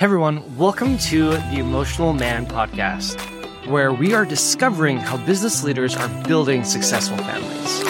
Hey 0.00 0.04
everyone, 0.04 0.56
welcome 0.56 0.96
to 0.96 1.32
the 1.32 1.58
Emotional 1.58 2.14
Man 2.14 2.46
podcast, 2.46 3.20
where 3.66 3.92
we 3.92 4.14
are 4.14 4.24
discovering 4.24 4.96
how 4.96 5.18
business 5.26 5.62
leaders 5.62 5.94
are 5.94 6.08
building 6.26 6.64
successful 6.64 7.18
families. 7.18 7.82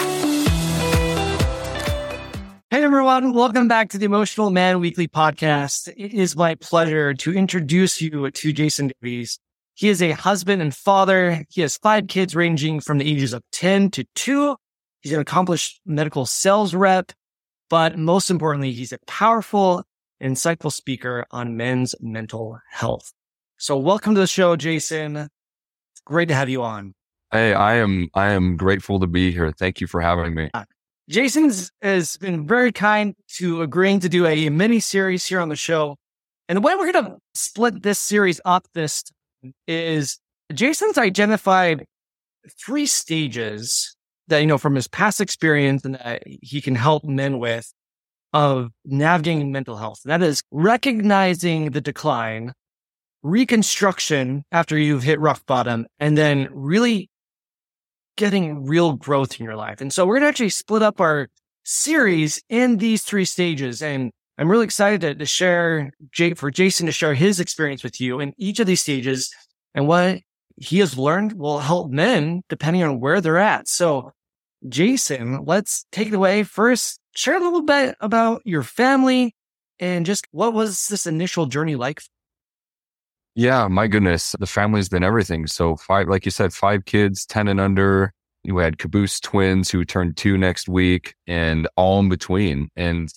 Hey 2.69 2.83
everyone, 2.83 3.31
welcome 3.31 3.69
back 3.69 3.91
to 3.91 3.97
the 3.97 4.03
Emotional 4.03 4.49
Man 4.49 4.81
Weekly 4.81 5.07
podcast. 5.07 5.87
It 5.95 6.13
is 6.13 6.35
my 6.35 6.55
pleasure 6.55 7.13
to 7.13 7.33
introduce 7.33 8.01
you 8.01 8.29
to 8.29 8.51
Jason 8.51 8.91
Davies. 9.01 9.39
He 9.75 9.87
is 9.87 10.01
a 10.01 10.11
husband 10.11 10.61
and 10.61 10.75
father. 10.75 11.45
He 11.47 11.61
has 11.61 11.77
five 11.77 12.09
kids 12.09 12.35
ranging 12.35 12.81
from 12.81 12.97
the 12.97 13.09
ages 13.09 13.31
of 13.31 13.41
10 13.53 13.89
to 13.91 14.03
2. 14.15 14.57
He's 14.99 15.13
an 15.13 15.21
accomplished 15.21 15.79
medical 15.85 16.25
sales 16.25 16.75
rep, 16.75 17.13
but 17.69 17.97
most 17.97 18.29
importantly, 18.29 18.73
he's 18.73 18.91
a 18.91 18.99
powerful 19.07 19.85
insightful 20.21 20.71
speaker 20.71 21.25
on 21.31 21.57
men's 21.57 21.95
mental 21.99 22.59
health. 22.69 23.11
So 23.57 23.77
welcome 23.77 24.15
to 24.15 24.21
the 24.21 24.27
show, 24.27 24.55
Jason. 24.55 25.17
It's 25.17 26.01
great 26.05 26.27
to 26.29 26.35
have 26.35 26.49
you 26.49 26.63
on. 26.63 26.93
Hey, 27.31 27.53
I 27.53 27.75
am 27.75 28.09
I 28.13 28.31
am 28.31 28.57
grateful 28.57 28.99
to 28.99 29.07
be 29.07 29.31
here. 29.31 29.51
Thank 29.51 29.81
you 29.81 29.87
for 29.87 30.01
having 30.01 30.35
me. 30.35 30.49
Uh, 30.53 30.65
Jason's 31.09 31.71
has 31.81 32.17
been 32.17 32.47
very 32.47 32.71
kind 32.71 33.15
to 33.37 33.61
agreeing 33.61 33.99
to 34.01 34.09
do 34.09 34.25
a 34.25 34.49
mini 34.49 34.79
series 34.79 35.25
here 35.25 35.39
on 35.39 35.49
the 35.49 35.55
show. 35.55 35.97
And 36.47 36.57
the 36.57 36.61
way 36.61 36.75
we're 36.75 36.91
going 36.91 37.05
to 37.05 37.17
split 37.33 37.83
this 37.83 37.99
series 37.99 38.41
up 38.43 38.67
this 38.73 39.03
is 39.67 40.19
Jason's 40.53 40.97
identified 40.97 41.85
three 42.59 42.85
stages 42.85 43.95
that, 44.27 44.39
you 44.39 44.47
know, 44.47 44.57
from 44.57 44.75
his 44.75 44.87
past 44.87 45.21
experience 45.21 45.85
and 45.85 45.95
that 45.95 46.23
he 46.25 46.61
can 46.61 46.75
help 46.75 47.03
men 47.03 47.39
with 47.39 47.71
of 48.33 48.69
navigating 48.85 49.51
mental 49.51 49.77
health. 49.77 49.99
That 50.05 50.21
is 50.21 50.41
recognizing 50.51 51.71
the 51.71 51.81
decline, 51.81 52.53
reconstruction 53.23 54.43
after 54.51 54.77
you've 54.77 55.03
hit 55.03 55.19
rock 55.19 55.45
bottom, 55.45 55.85
and 55.99 56.17
then 56.17 56.47
really 56.51 57.09
getting 58.17 58.65
real 58.65 58.93
growth 58.93 59.39
in 59.39 59.45
your 59.45 59.55
life. 59.55 59.81
And 59.81 59.91
so 59.91 60.05
we're 60.05 60.15
going 60.15 60.23
to 60.23 60.29
actually 60.29 60.49
split 60.49 60.81
up 60.81 61.01
our 61.01 61.27
series 61.63 62.41
in 62.49 62.77
these 62.77 63.03
three 63.03 63.25
stages. 63.25 63.81
And 63.81 64.11
I'm 64.37 64.49
really 64.49 64.65
excited 64.65 65.01
to, 65.01 65.15
to 65.15 65.25
share 65.25 65.91
for 66.35 66.51
Jason 66.51 66.85
to 66.85 66.91
share 66.91 67.13
his 67.13 67.39
experience 67.39 67.83
with 67.83 68.01
you 68.01 68.19
in 68.19 68.33
each 68.37 68.59
of 68.59 68.67
these 68.67 68.81
stages 68.81 69.33
and 69.73 69.87
what 69.87 70.19
he 70.57 70.79
has 70.79 70.97
learned 70.97 71.33
will 71.33 71.59
help 71.59 71.89
men 71.89 72.43
depending 72.49 72.83
on 72.83 72.99
where 72.99 73.21
they're 73.21 73.37
at. 73.37 73.67
So 73.67 74.11
Jason, 74.67 75.43
let's 75.45 75.85
take 75.91 76.09
it 76.09 76.13
away. 76.13 76.43
First, 76.43 76.99
share 77.15 77.35
a 77.35 77.39
little 77.39 77.63
bit 77.63 77.95
about 77.99 78.41
your 78.45 78.63
family 78.63 79.35
and 79.79 80.05
just 80.05 80.25
what 80.31 80.53
was 80.53 80.87
this 80.87 81.05
initial 81.05 81.47
journey 81.47 81.75
like? 81.75 82.01
Yeah, 83.35 83.67
my 83.67 83.87
goodness. 83.87 84.35
The 84.39 84.45
family's 84.45 84.89
been 84.89 85.03
everything. 85.03 85.47
So 85.47 85.75
five, 85.75 86.07
like 86.07 86.25
you 86.25 86.31
said, 86.31 86.53
five 86.53 86.85
kids, 86.85 87.25
10 87.25 87.47
and 87.47 87.59
under. 87.59 88.13
We 88.43 88.61
had 88.61 88.77
caboose 88.77 89.19
twins 89.19 89.69
who 89.69 89.85
turned 89.85 90.17
two 90.17 90.37
next 90.37 90.67
week 90.67 91.15
and 91.27 91.67
all 91.77 91.99
in 91.99 92.09
between. 92.09 92.69
And, 92.75 93.11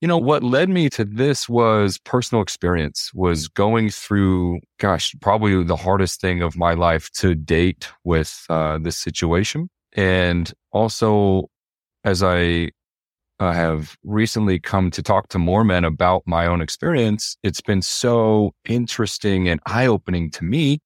you 0.00 0.08
know, 0.08 0.18
what 0.18 0.42
led 0.42 0.68
me 0.68 0.90
to 0.90 1.04
this 1.04 1.48
was 1.48 1.98
personal 1.98 2.42
experience 2.42 3.12
was 3.14 3.48
going 3.48 3.90
through, 3.90 4.60
gosh, 4.78 5.14
probably 5.22 5.62
the 5.62 5.76
hardest 5.76 6.20
thing 6.20 6.42
of 6.42 6.56
my 6.56 6.74
life 6.74 7.10
to 7.12 7.34
date 7.34 7.88
with 8.04 8.44
uh, 8.50 8.78
this 8.78 8.96
situation. 8.96 9.70
And 9.94 10.52
also, 10.72 11.48
as 12.04 12.22
I 12.22 12.70
uh, 13.38 13.52
have 13.52 13.96
recently 14.04 14.58
come 14.58 14.90
to 14.90 15.02
talk 15.02 15.28
to 15.28 15.38
more 15.38 15.64
men 15.64 15.84
about 15.84 16.22
my 16.26 16.46
own 16.46 16.60
experience, 16.60 17.36
it's 17.42 17.60
been 17.60 17.82
so 17.82 18.52
interesting 18.66 19.48
and 19.48 19.60
eye 19.66 19.86
opening 19.86 20.30
to 20.30 20.44
me 20.44 20.78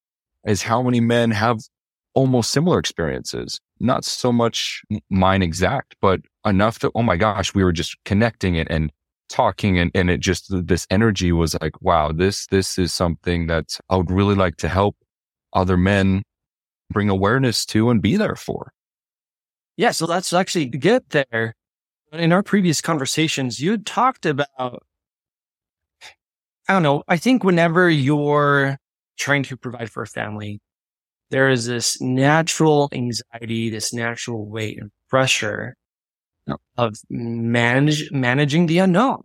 is 0.45 0.61
how 0.61 0.81
many 0.81 0.99
men 0.99 1.31
have 1.31 1.59
almost 2.13 2.51
similar 2.51 2.77
experiences. 2.79 3.59
Not 3.79 4.03
so 4.03 4.31
much 4.31 4.81
mine 5.09 5.41
exact, 5.41 5.95
but 6.01 6.19
enough 6.45 6.79
to, 6.79 6.91
oh 6.93 7.03
my 7.03 7.15
gosh, 7.15 7.53
we 7.53 7.63
were 7.63 7.71
just 7.71 7.95
connecting 8.03 8.55
it 8.55 8.67
and 8.69 8.91
talking 9.29 9.79
and, 9.79 9.91
and 9.95 10.09
it 10.09 10.19
just, 10.19 10.47
this 10.49 10.85
energy 10.89 11.31
was 11.31 11.55
like, 11.61 11.81
wow, 11.81 12.11
this, 12.11 12.47
this 12.47 12.77
is 12.77 12.91
something 12.91 13.47
that 13.47 13.79
I 13.89 13.95
would 13.95 14.11
really 14.11 14.35
like 14.35 14.57
to 14.57 14.67
help 14.67 14.97
other 15.53 15.77
men 15.77 16.23
bring 16.91 17.09
awareness 17.09 17.65
to 17.67 17.89
and 17.89 18.01
be 18.01 18.17
there 18.17 18.35
for. 18.35 18.73
Yeah. 19.77 19.91
So 19.91 20.05
let's 20.05 20.33
actually 20.33 20.65
get 20.65 21.09
there. 21.11 21.55
In 22.11 22.33
our 22.33 22.43
previous 22.43 22.81
conversations, 22.81 23.61
you 23.61 23.77
talked 23.77 24.25
about, 24.25 24.83
I 26.67 26.73
don't 26.73 26.83
know, 26.83 27.03
I 27.07 27.15
think 27.15 27.43
whenever 27.43 27.89
you're 27.89 28.77
trying 29.17 29.43
to 29.43 29.55
provide 29.55 29.89
for 29.89 30.03
a 30.03 30.07
family, 30.07 30.59
there 31.29 31.49
is 31.49 31.67
this 31.67 32.01
natural 32.01 32.89
anxiety, 32.91 33.69
this 33.69 33.93
natural 33.93 34.45
weight 34.45 34.77
and 34.81 34.91
pressure 35.09 35.75
of 36.77 36.95
manage, 37.09 38.11
managing 38.11 38.65
the 38.65 38.79
unknown. 38.79 39.21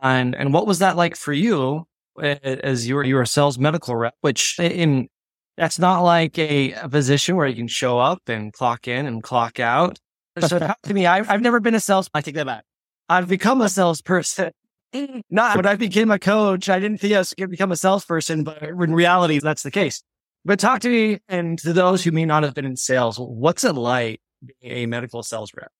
And, 0.00 0.36
and 0.36 0.54
what 0.54 0.68
was 0.68 0.78
that 0.78 0.96
like 0.96 1.16
for 1.16 1.32
you 1.32 1.86
as 2.22 2.86
you 2.86 2.94
were, 2.94 3.02
you 3.02 3.16
were 3.16 3.22
a 3.22 3.26
sales 3.26 3.58
medical 3.58 3.96
rep, 3.96 4.14
which 4.20 4.56
in 4.60 5.08
that's 5.56 5.78
not 5.80 6.02
like 6.02 6.38
a, 6.38 6.72
a 6.72 6.88
position 6.88 7.34
where 7.34 7.46
you 7.48 7.56
can 7.56 7.68
show 7.68 7.98
up 7.98 8.28
and 8.28 8.52
clock 8.52 8.86
in 8.86 9.06
and 9.06 9.22
clock 9.22 9.58
out. 9.58 9.98
So 10.40 10.58
talk 10.58 10.80
to 10.82 10.94
me, 10.94 11.06
I've, 11.06 11.30
I've 11.30 11.40
never 11.40 11.60
been 11.60 11.74
a 11.74 11.80
sales. 11.80 12.08
I 12.12 12.20
take 12.20 12.34
that 12.34 12.46
back. 12.46 12.64
I've 13.08 13.28
become 13.28 13.60
a 13.60 13.68
salesperson. 13.68 14.52
Not 15.30 15.56
when 15.56 15.66
I 15.66 15.76
became 15.76 16.10
a 16.10 16.18
coach, 16.18 16.68
I 16.68 16.78
didn't 16.78 16.98
think 16.98 17.14
I 17.14 17.18
was 17.18 17.34
going 17.34 17.48
to 17.48 17.50
become 17.50 17.72
a 17.72 17.76
salesperson, 17.76 18.44
but 18.44 18.62
in 18.62 18.94
reality, 18.94 19.38
that's 19.40 19.62
the 19.62 19.70
case. 19.70 20.02
But 20.44 20.58
talk 20.60 20.80
to 20.80 20.88
me 20.88 21.18
and 21.28 21.58
to 21.60 21.72
those 21.72 22.04
who 22.04 22.12
may 22.12 22.24
not 22.24 22.42
have 22.42 22.54
been 22.54 22.66
in 22.66 22.76
sales, 22.76 23.16
what's 23.18 23.64
it 23.64 23.72
like 23.72 24.20
being 24.60 24.76
a 24.76 24.86
medical 24.86 25.22
sales 25.22 25.50
rep? 25.56 25.70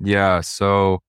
Yeah. 0.00 0.42
So 0.42 1.00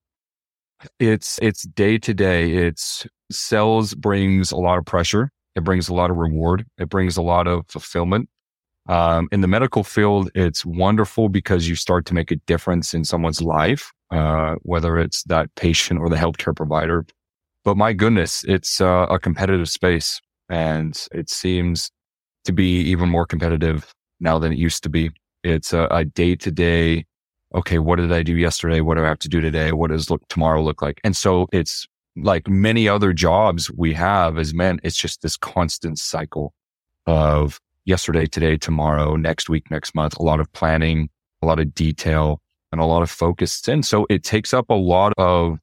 it's, 0.98 1.38
it's 1.42 1.62
day 1.62 1.98
to 1.98 2.14
day. 2.14 2.52
It's 2.52 3.06
sales 3.30 3.94
brings 3.94 4.52
a 4.52 4.56
lot 4.56 4.78
of 4.78 4.86
pressure. 4.86 5.30
It 5.54 5.64
brings 5.64 5.88
a 5.88 5.94
lot 5.94 6.10
of 6.10 6.16
reward. 6.16 6.64
It 6.78 6.88
brings 6.88 7.16
a 7.16 7.22
lot 7.22 7.46
of 7.46 7.66
fulfillment. 7.68 8.28
Um, 8.86 9.28
in 9.32 9.40
the 9.40 9.48
medical 9.48 9.82
field, 9.82 10.30
it's 10.34 10.64
wonderful 10.64 11.28
because 11.28 11.68
you 11.68 11.74
start 11.74 12.04
to 12.06 12.14
make 12.14 12.30
a 12.30 12.36
difference 12.36 12.92
in 12.92 13.04
someone's 13.04 13.40
life, 13.40 13.92
uh, 14.10 14.56
whether 14.62 14.98
it's 14.98 15.22
that 15.24 15.54
patient 15.54 16.00
or 16.00 16.08
the 16.08 16.16
healthcare 16.16 16.54
provider. 16.54 17.06
But 17.64 17.76
my 17.76 17.94
goodness, 17.94 18.44
it's 18.44 18.80
uh, 18.80 19.06
a 19.08 19.18
competitive 19.18 19.70
space 19.70 20.20
and 20.50 21.06
it 21.12 21.30
seems 21.30 21.90
to 22.44 22.52
be 22.52 22.80
even 22.82 23.08
more 23.08 23.26
competitive 23.26 23.94
now 24.20 24.38
than 24.38 24.52
it 24.52 24.58
used 24.58 24.82
to 24.82 24.90
be. 24.90 25.10
It's 25.42 25.72
a 25.72 26.04
day 26.04 26.36
to 26.36 26.50
day. 26.50 27.06
Okay. 27.54 27.78
What 27.78 27.96
did 27.96 28.12
I 28.12 28.22
do 28.22 28.36
yesterday? 28.36 28.80
What 28.80 28.96
do 28.96 29.04
I 29.04 29.08
have 29.08 29.18
to 29.20 29.28
do 29.28 29.40
today? 29.40 29.72
What 29.72 29.90
does 29.90 30.10
look 30.10 30.26
tomorrow 30.28 30.62
look 30.62 30.82
like? 30.82 31.00
And 31.04 31.16
so 31.16 31.46
it's 31.52 31.86
like 32.16 32.48
many 32.48 32.88
other 32.88 33.12
jobs 33.12 33.70
we 33.72 33.92
have 33.94 34.38
as 34.38 34.54
men, 34.54 34.80
it's 34.82 34.96
just 34.96 35.22
this 35.22 35.36
constant 35.36 35.98
cycle 35.98 36.54
of 37.06 37.60
yesterday, 37.84 38.26
today, 38.26 38.56
tomorrow, 38.56 39.16
next 39.16 39.48
week, 39.48 39.70
next 39.70 39.94
month, 39.94 40.16
a 40.18 40.22
lot 40.22 40.40
of 40.40 40.52
planning, 40.52 41.08
a 41.42 41.46
lot 41.46 41.58
of 41.58 41.74
detail 41.74 42.40
and 42.72 42.80
a 42.80 42.84
lot 42.84 43.02
of 43.02 43.10
focus. 43.10 43.66
And 43.68 43.84
so 43.84 44.06
it 44.10 44.24
takes 44.24 44.52
up 44.52 44.70
a 44.70 44.74
lot 44.74 45.12
of, 45.18 45.58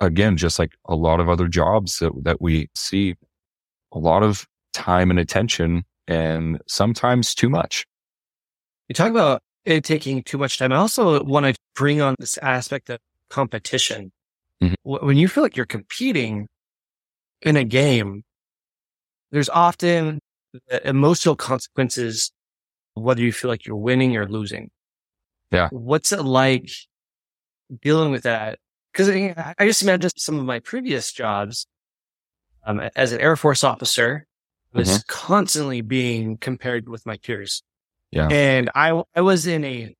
again, 0.00 0.36
just 0.36 0.58
like 0.58 0.72
a 0.86 0.94
lot 0.94 1.20
of 1.20 1.28
other 1.28 1.48
jobs 1.48 1.98
that, 1.98 2.12
that 2.22 2.40
we 2.40 2.68
see, 2.74 3.14
a 3.92 3.98
lot 3.98 4.22
of 4.22 4.46
time 4.72 5.10
and 5.10 5.18
attention 5.18 5.84
and 6.08 6.60
sometimes 6.66 7.34
too 7.34 7.48
much. 7.48 7.86
You 8.88 8.94
talk 8.94 9.10
about 9.10 9.42
it 9.64 9.84
taking 9.84 10.22
too 10.22 10.38
much 10.38 10.58
time. 10.58 10.72
I 10.72 10.76
also 10.76 11.22
want 11.24 11.46
to 11.46 11.54
bring 11.74 12.00
on 12.00 12.14
this 12.18 12.38
aspect 12.38 12.88
of 12.90 12.98
competition 13.30 14.12
Mm-hmm. 14.62 15.06
When 15.06 15.16
you 15.16 15.28
feel 15.28 15.42
like 15.42 15.56
you're 15.56 15.66
competing 15.66 16.48
in 17.42 17.56
a 17.56 17.64
game, 17.64 18.22
there's 19.30 19.48
often 19.48 20.18
emotional 20.84 21.36
consequences, 21.36 22.32
whether 22.94 23.22
you 23.22 23.32
feel 23.32 23.50
like 23.50 23.66
you're 23.66 23.76
winning 23.76 24.16
or 24.16 24.26
losing. 24.26 24.70
Yeah. 25.50 25.68
What's 25.70 26.12
it 26.12 26.22
like 26.22 26.70
dealing 27.82 28.10
with 28.10 28.24
that? 28.24 28.58
Cause 28.94 29.10
I 29.10 29.54
just 29.60 29.82
imagine 29.82 30.10
some 30.16 30.38
of 30.38 30.44
my 30.44 30.60
previous 30.60 31.12
jobs, 31.12 31.66
um, 32.64 32.80
as 32.96 33.12
an 33.12 33.20
Air 33.20 33.36
Force 33.36 33.62
officer, 33.62 34.26
was 34.72 34.88
mm-hmm. 34.88 35.00
constantly 35.06 35.82
being 35.82 36.38
compared 36.38 36.88
with 36.88 37.04
my 37.04 37.16
peers. 37.18 37.62
Yeah. 38.10 38.28
And 38.28 38.70
I, 38.74 39.02
I 39.14 39.20
was 39.20 39.46
in 39.46 39.64
a 39.64 39.94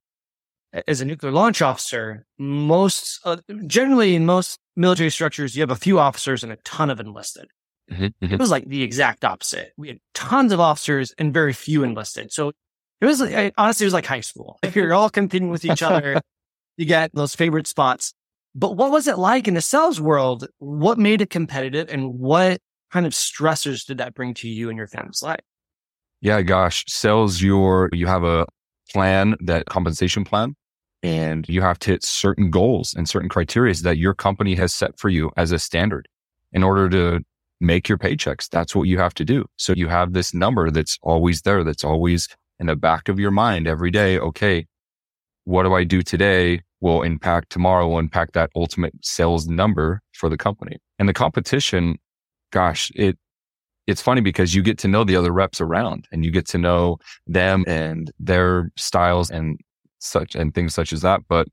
as 0.86 1.00
a 1.00 1.04
nuclear 1.04 1.32
launch 1.32 1.62
officer, 1.62 2.26
most 2.38 3.20
uh, 3.24 3.36
generally 3.66 4.14
in 4.14 4.26
most 4.26 4.58
military 4.76 5.10
structures, 5.10 5.56
you 5.56 5.62
have 5.62 5.70
a 5.70 5.76
few 5.76 5.98
officers 5.98 6.42
and 6.42 6.52
a 6.52 6.56
ton 6.56 6.90
of 6.90 7.00
enlisted. 7.00 7.46
Mm-hmm, 7.90 8.04
mm-hmm. 8.04 8.34
It 8.34 8.40
was 8.40 8.50
like 8.50 8.66
the 8.66 8.82
exact 8.82 9.24
opposite. 9.24 9.72
We 9.76 9.88
had 9.88 9.98
tons 10.14 10.52
of 10.52 10.60
officers 10.60 11.12
and 11.18 11.32
very 11.32 11.52
few 11.52 11.84
enlisted. 11.84 12.32
So 12.32 12.52
it 13.00 13.06
was 13.06 13.20
like, 13.20 13.54
honestly, 13.56 13.84
it 13.84 13.86
was 13.86 13.94
like 13.94 14.06
high 14.06 14.20
school. 14.20 14.58
If 14.62 14.74
you're 14.74 14.94
all 14.94 15.10
competing 15.10 15.50
with 15.50 15.64
each 15.64 15.82
other, 15.82 16.20
you 16.76 16.86
get 16.86 17.14
those 17.14 17.34
favorite 17.34 17.66
spots. 17.66 18.12
But 18.54 18.76
what 18.76 18.90
was 18.90 19.06
it 19.06 19.18
like 19.18 19.46
in 19.46 19.54
the 19.54 19.60
sales 19.60 20.00
world? 20.00 20.48
What 20.58 20.98
made 20.98 21.20
it 21.20 21.30
competitive 21.30 21.88
and 21.90 22.14
what 22.14 22.60
kind 22.90 23.06
of 23.06 23.12
stressors 23.12 23.84
did 23.86 23.98
that 23.98 24.14
bring 24.14 24.34
to 24.34 24.48
you 24.48 24.68
and 24.68 24.78
your 24.78 24.86
family's 24.86 25.22
life? 25.22 25.40
Yeah, 26.22 26.40
gosh, 26.42 26.84
sales 26.88 27.42
your 27.42 27.90
you 27.92 28.06
have 28.06 28.24
a 28.24 28.46
plan 28.90 29.36
that 29.40 29.66
compensation 29.66 30.24
plan 30.24 30.56
and 31.02 31.48
you 31.48 31.60
have 31.60 31.78
to 31.80 31.90
hit 31.90 32.04
certain 32.04 32.50
goals 32.50 32.94
and 32.94 33.08
certain 33.08 33.28
criteria 33.28 33.74
that 33.74 33.98
your 33.98 34.14
company 34.14 34.54
has 34.54 34.72
set 34.72 34.98
for 34.98 35.08
you 35.08 35.30
as 35.36 35.52
a 35.52 35.58
standard 35.58 36.08
in 36.52 36.62
order 36.62 36.88
to 36.88 37.24
make 37.60 37.88
your 37.88 37.98
paychecks. 37.98 38.48
That's 38.48 38.74
what 38.74 38.84
you 38.84 38.98
have 38.98 39.14
to 39.14 39.24
do. 39.24 39.46
So 39.56 39.72
you 39.74 39.88
have 39.88 40.12
this 40.12 40.34
number 40.34 40.70
that's 40.70 40.98
always 41.02 41.42
there, 41.42 41.64
that's 41.64 41.84
always 41.84 42.28
in 42.58 42.66
the 42.66 42.76
back 42.76 43.08
of 43.08 43.18
your 43.18 43.30
mind 43.30 43.66
every 43.66 43.90
day. 43.90 44.18
Okay, 44.18 44.66
what 45.44 45.62
do 45.62 45.74
I 45.74 45.84
do 45.84 46.02
today 46.02 46.62
will 46.80 47.02
impact 47.02 47.50
tomorrow, 47.50 47.88
will 47.88 47.98
impact 47.98 48.34
that 48.34 48.50
ultimate 48.54 48.94
sales 49.02 49.46
number 49.46 50.02
for 50.12 50.28
the 50.28 50.36
company. 50.36 50.76
And 50.98 51.08
the 51.08 51.14
competition, 51.14 51.98
gosh, 52.52 52.90
it 52.94 53.18
it's 53.86 54.02
funny 54.02 54.20
because 54.20 54.54
you 54.54 54.62
get 54.62 54.78
to 54.78 54.88
know 54.88 55.04
the 55.04 55.14
other 55.14 55.32
reps 55.32 55.60
around 55.60 56.08
and 56.10 56.24
you 56.24 56.32
get 56.32 56.46
to 56.48 56.58
know 56.58 56.98
them 57.26 57.64
and 57.68 58.10
their 58.18 58.72
styles 58.76 59.30
and 59.30 59.60
such 60.00 60.34
and 60.34 60.54
things 60.54 60.74
such 60.74 60.92
as 60.92 61.02
that. 61.02 61.20
But 61.28 61.46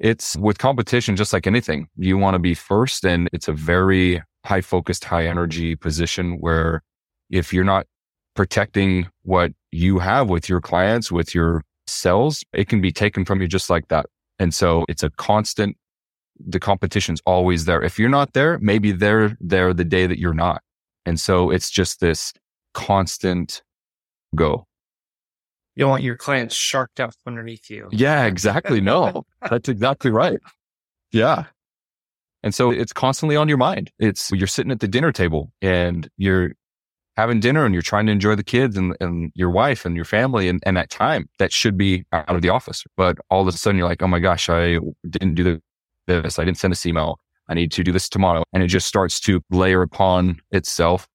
it's 0.00 0.36
with 0.36 0.58
competition, 0.58 1.14
just 1.14 1.32
like 1.32 1.46
anything, 1.46 1.86
you 1.96 2.18
want 2.18 2.34
to 2.34 2.40
be 2.40 2.54
first. 2.54 3.04
And 3.04 3.28
it's 3.32 3.46
a 3.46 3.52
very 3.52 4.20
high 4.44 4.60
focused, 4.60 5.04
high 5.04 5.26
energy 5.26 5.74
position 5.74 6.38
where 6.40 6.82
if 7.30 7.52
you're 7.52 7.64
not 7.64 7.86
protecting 8.34 9.08
what 9.22 9.52
you 9.72 9.98
have 9.98 10.28
with 10.28 10.48
your 10.48 10.60
clients, 10.60 11.10
with 11.10 11.34
your 11.34 11.62
cells, 11.86 12.44
it 12.52 12.68
can 12.68 12.80
be 12.80 12.92
taken 12.92 13.24
from 13.24 13.40
you 13.40 13.48
just 13.48 13.70
like 13.70 13.88
that. 13.88 14.06
And 14.38 14.52
so 14.52 14.84
it's 14.88 15.02
a 15.02 15.10
constant, 15.10 15.76
the 16.38 16.60
competition's 16.60 17.20
always 17.24 17.64
there. 17.64 17.82
If 17.82 17.98
you're 17.98 18.08
not 18.08 18.32
there, 18.32 18.58
maybe 18.60 18.92
they're 18.92 19.36
there 19.40 19.72
the 19.72 19.84
day 19.84 20.06
that 20.06 20.18
you're 20.18 20.34
not. 20.34 20.62
And 21.06 21.20
so 21.20 21.50
it's 21.50 21.70
just 21.70 22.00
this 22.00 22.32
constant 22.72 23.62
go. 24.34 24.66
You 25.76 25.82
don't 25.82 25.90
want 25.90 26.02
your 26.02 26.16
clients 26.16 26.54
sharked 26.54 27.00
up 27.00 27.14
underneath 27.26 27.68
you. 27.68 27.88
Yeah, 27.90 28.26
exactly. 28.26 28.80
No, 28.80 29.24
that's 29.50 29.68
exactly 29.68 30.10
right. 30.10 30.38
Yeah. 31.12 31.46
And 32.44 32.54
so 32.54 32.70
it's 32.70 32.92
constantly 32.92 33.36
on 33.36 33.48
your 33.48 33.56
mind. 33.56 33.90
It's 33.98 34.30
you're 34.30 34.46
sitting 34.46 34.70
at 34.70 34.80
the 34.80 34.86
dinner 34.86 35.12
table 35.12 35.50
and 35.62 36.08
you're 36.18 36.52
having 37.16 37.40
dinner 37.40 37.64
and 37.64 37.74
you're 37.74 37.82
trying 37.82 38.04
to 38.04 38.12
enjoy 38.12 38.34
the 38.34 38.44
kids 38.44 38.76
and, 38.76 38.94
and 39.00 39.32
your 39.34 39.48
wife 39.48 39.86
and 39.86 39.96
your 39.96 40.04
family 40.04 40.48
and, 40.48 40.62
and 40.66 40.76
that 40.76 40.90
time 40.90 41.26
that 41.38 41.52
should 41.52 41.78
be 41.78 42.04
out 42.12 42.28
of 42.28 42.42
the 42.42 42.50
office. 42.50 42.84
But 42.98 43.16
all 43.30 43.40
of 43.40 43.48
a 43.48 43.52
sudden 43.52 43.78
you're 43.78 43.88
like, 43.88 44.02
oh 44.02 44.08
my 44.08 44.18
gosh, 44.18 44.50
I 44.50 44.78
didn't 45.08 45.34
do 45.34 45.58
this. 46.06 46.38
I 46.38 46.44
didn't 46.44 46.58
send 46.58 46.72
this 46.72 46.84
email. 46.84 47.18
I 47.48 47.54
need 47.54 47.72
to 47.72 47.82
do 47.82 47.92
this 47.92 48.10
tomorrow. 48.10 48.42
And 48.52 48.62
it 48.62 48.66
just 48.68 48.86
starts 48.86 49.20
to 49.20 49.40
layer 49.50 49.80
upon 49.80 50.38
itself 50.50 51.08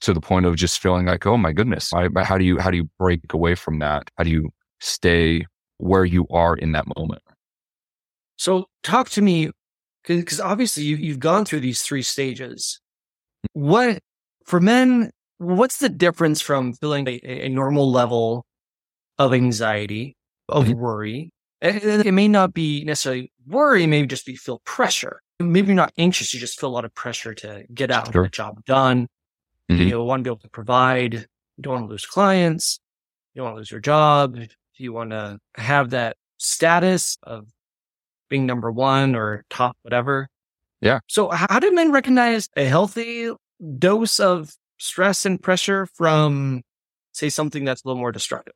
to 0.00 0.12
the 0.12 0.20
point 0.20 0.46
of 0.46 0.56
just 0.56 0.80
feeling 0.80 1.06
like, 1.06 1.24
oh 1.24 1.36
my 1.36 1.52
goodness, 1.52 1.92
I, 1.92 2.08
how 2.24 2.36
do 2.36 2.44
you, 2.44 2.58
how 2.58 2.72
do 2.72 2.78
you 2.78 2.90
break 2.98 3.32
away 3.32 3.54
from 3.54 3.78
that? 3.78 4.10
How 4.18 4.24
do 4.24 4.30
you 4.30 4.50
stay 4.80 5.46
where 5.78 6.04
you 6.04 6.26
are 6.30 6.56
in 6.56 6.72
that 6.72 6.86
moment? 6.96 7.22
So 8.38 8.66
talk 8.82 9.08
to 9.10 9.22
me, 9.22 9.50
because 10.06 10.40
obviously 10.40 10.84
you, 10.84 10.96
you've 10.96 11.20
gone 11.20 11.44
through 11.44 11.60
these 11.60 11.82
three 11.82 12.02
stages. 12.02 12.80
What 13.52 14.00
for 14.44 14.60
men, 14.60 15.10
what's 15.38 15.78
the 15.78 15.88
difference 15.88 16.40
from 16.40 16.72
feeling 16.74 17.06
a, 17.08 17.20
a 17.24 17.48
normal 17.48 17.90
level 17.90 18.46
of 19.18 19.32
anxiety, 19.34 20.16
of 20.48 20.66
mm-hmm. 20.66 20.80
worry? 20.80 21.32
It, 21.60 22.06
it 22.06 22.12
may 22.12 22.28
not 22.28 22.54
be 22.54 22.84
necessarily 22.84 23.30
worry, 23.46 23.86
maybe 23.86 24.08
just 24.08 24.26
be 24.26 24.36
feel 24.36 24.60
pressure. 24.64 25.22
Maybe 25.38 25.68
you're 25.68 25.76
not 25.76 25.92
anxious, 25.98 26.34
you 26.34 26.40
just 26.40 26.58
feel 26.58 26.68
a 26.68 26.72
lot 26.72 26.84
of 26.84 26.94
pressure 26.94 27.34
to 27.34 27.64
get 27.72 27.90
out, 27.90 28.12
sure. 28.12 28.24
the 28.24 28.28
job 28.28 28.64
done. 28.64 29.08
Mm-hmm. 29.70 29.82
You 29.82 30.02
want 30.02 30.20
to 30.20 30.24
be 30.24 30.30
able 30.30 30.40
to 30.40 30.48
provide. 30.48 31.14
You 31.14 31.62
don't 31.62 31.74
want 31.74 31.86
to 31.86 31.90
lose 31.90 32.06
clients. 32.06 32.80
You 33.34 33.40
don't 33.40 33.46
want 33.46 33.56
to 33.56 33.58
lose 33.58 33.70
your 33.70 33.80
job. 33.80 34.38
You 34.76 34.92
want 34.92 35.10
to 35.10 35.38
have 35.56 35.90
that 35.90 36.16
status 36.38 37.16
of 37.22 37.46
being 38.32 38.46
number 38.46 38.72
one 38.72 39.14
or 39.14 39.44
top, 39.50 39.76
whatever. 39.82 40.26
Yeah. 40.80 41.00
So 41.06 41.28
how 41.28 41.58
do 41.58 41.70
men 41.72 41.92
recognize 41.92 42.48
a 42.56 42.64
healthy 42.64 43.30
dose 43.78 44.18
of 44.18 44.54
stress 44.78 45.26
and 45.26 45.40
pressure 45.40 45.86
from, 45.94 46.62
say, 47.12 47.28
something 47.28 47.66
that's 47.66 47.84
a 47.84 47.88
little 47.88 48.00
more 48.00 48.10
destructive? 48.10 48.54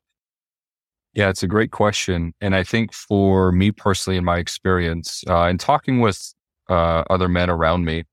Yeah, 1.12 1.28
it's 1.28 1.42
a 1.42 1.46
great 1.46 1.72
question. 1.72 2.32
And 2.40 2.56
I 2.56 2.64
think 2.64 2.94
for 2.94 3.52
me 3.52 3.70
personally, 3.70 4.16
in 4.16 4.24
my 4.24 4.38
experience, 4.38 5.22
uh, 5.28 5.42
and 5.42 5.60
talking 5.60 6.00
with 6.00 6.32
uh, 6.70 7.04
other 7.10 7.28
men 7.28 7.50
around 7.50 7.84
me, 7.84 8.04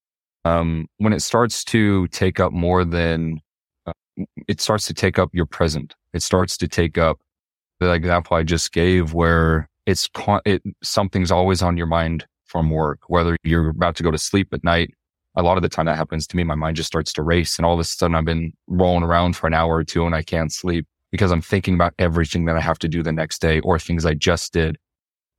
um, 0.44 0.88
when 0.98 1.14
it 1.14 1.22
starts 1.22 1.64
to 1.66 2.08
take 2.10 2.42
up 2.42 2.52
more 2.52 2.84
than, 2.84 3.40
uh, 3.88 3.94
it 4.50 4.60
starts 4.60 4.86
to 4.88 4.94
take 4.94 5.18
up 5.18 5.30
your 5.34 5.46
present. 5.46 5.96
It 6.12 6.24
starts 6.24 6.58
to 6.58 6.68
take 6.68 6.98
up 6.98 7.20
the 7.80 7.94
example 7.94 8.36
I 8.36 8.44
just 8.44 8.74
gave 8.74 9.14
where 9.14 9.70
it's, 9.86 10.10
it, 10.46 10.64
something's 10.82 11.32
always 11.32 11.62
on 11.62 11.78
your 11.78 11.88
mind 11.88 12.26
from 12.46 12.70
work, 12.70 13.00
whether 13.08 13.36
you're 13.44 13.70
about 13.70 13.96
to 13.96 14.04
go 14.04 14.12
to 14.12 14.18
sleep 14.18 14.54
at 14.54 14.64
night 14.64 14.94
a 15.36 15.42
lot 15.42 15.58
of 15.58 15.64
the 15.64 15.70
time 15.70 15.86
that 15.86 15.98
happens 15.98 16.28
to 16.28 16.38
me, 16.38 16.44
my 16.44 16.56
mind 16.56 16.76
just 16.76 16.88
starts 16.88 17.12
to 17.14 17.24
race. 17.24 17.58
And 17.58 17.66
all 17.66 17.74
of 17.74 17.80
a 17.80 17.84
sudden 17.84 18.16
I've 18.16 18.26
been 18.26 18.54
rolling 18.68 19.04
around 19.04 19.36
for 19.36 19.48
an 19.48 19.54
hour 19.54 19.76
or 19.76 19.84
two 19.84 20.06
and 20.06 20.16
I 20.16 20.22
can't 20.22 20.52
sleep 20.52 20.86
because 21.12 21.32
I'm 21.32 21.42
thinking 21.42 21.74
about 21.74 21.94
everything 21.98 22.46
that 22.46 22.56
I 22.56 22.62
have 22.62 22.80
to 22.80 22.88
do 22.88 23.02
the 23.02 23.12
next 23.12 23.42
day 23.42 23.60
or 23.62 23.80
things 23.80 24.06
I 24.06 24.14
just 24.14 24.54
did. 24.54 24.78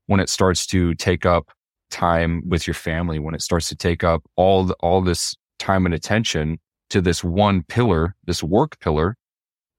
When 0.06 0.20
it 0.20 0.28
starts 0.28 0.66
to 0.68 0.94
take 0.94 1.24
up 1.24 1.50
time 1.90 2.42
with 2.46 2.66
your 2.66 2.74
family, 2.74 3.18
when 3.18 3.34
it 3.34 3.42
starts 3.42 3.68
to 3.68 3.76
take 3.76 4.02
up 4.02 4.22
all, 4.36 4.64
the, 4.64 4.74
all 4.80 5.00
this 5.00 5.34
time 5.58 5.86
and 5.86 5.94
attention 5.94 6.58
to 6.90 7.00
this 7.00 7.22
one 7.22 7.62
pillar, 7.62 8.14
this 8.26 8.42
work 8.42 8.78
pillar, 8.80 9.16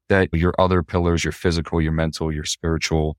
that 0.07 0.29
your 0.33 0.53
other 0.57 0.81
pillars, 0.81 1.23
your 1.23 1.31
physical, 1.31 1.81
your 1.81 1.91
mental, 1.91 2.31
your 2.31 2.43
spiritual, 2.45 3.17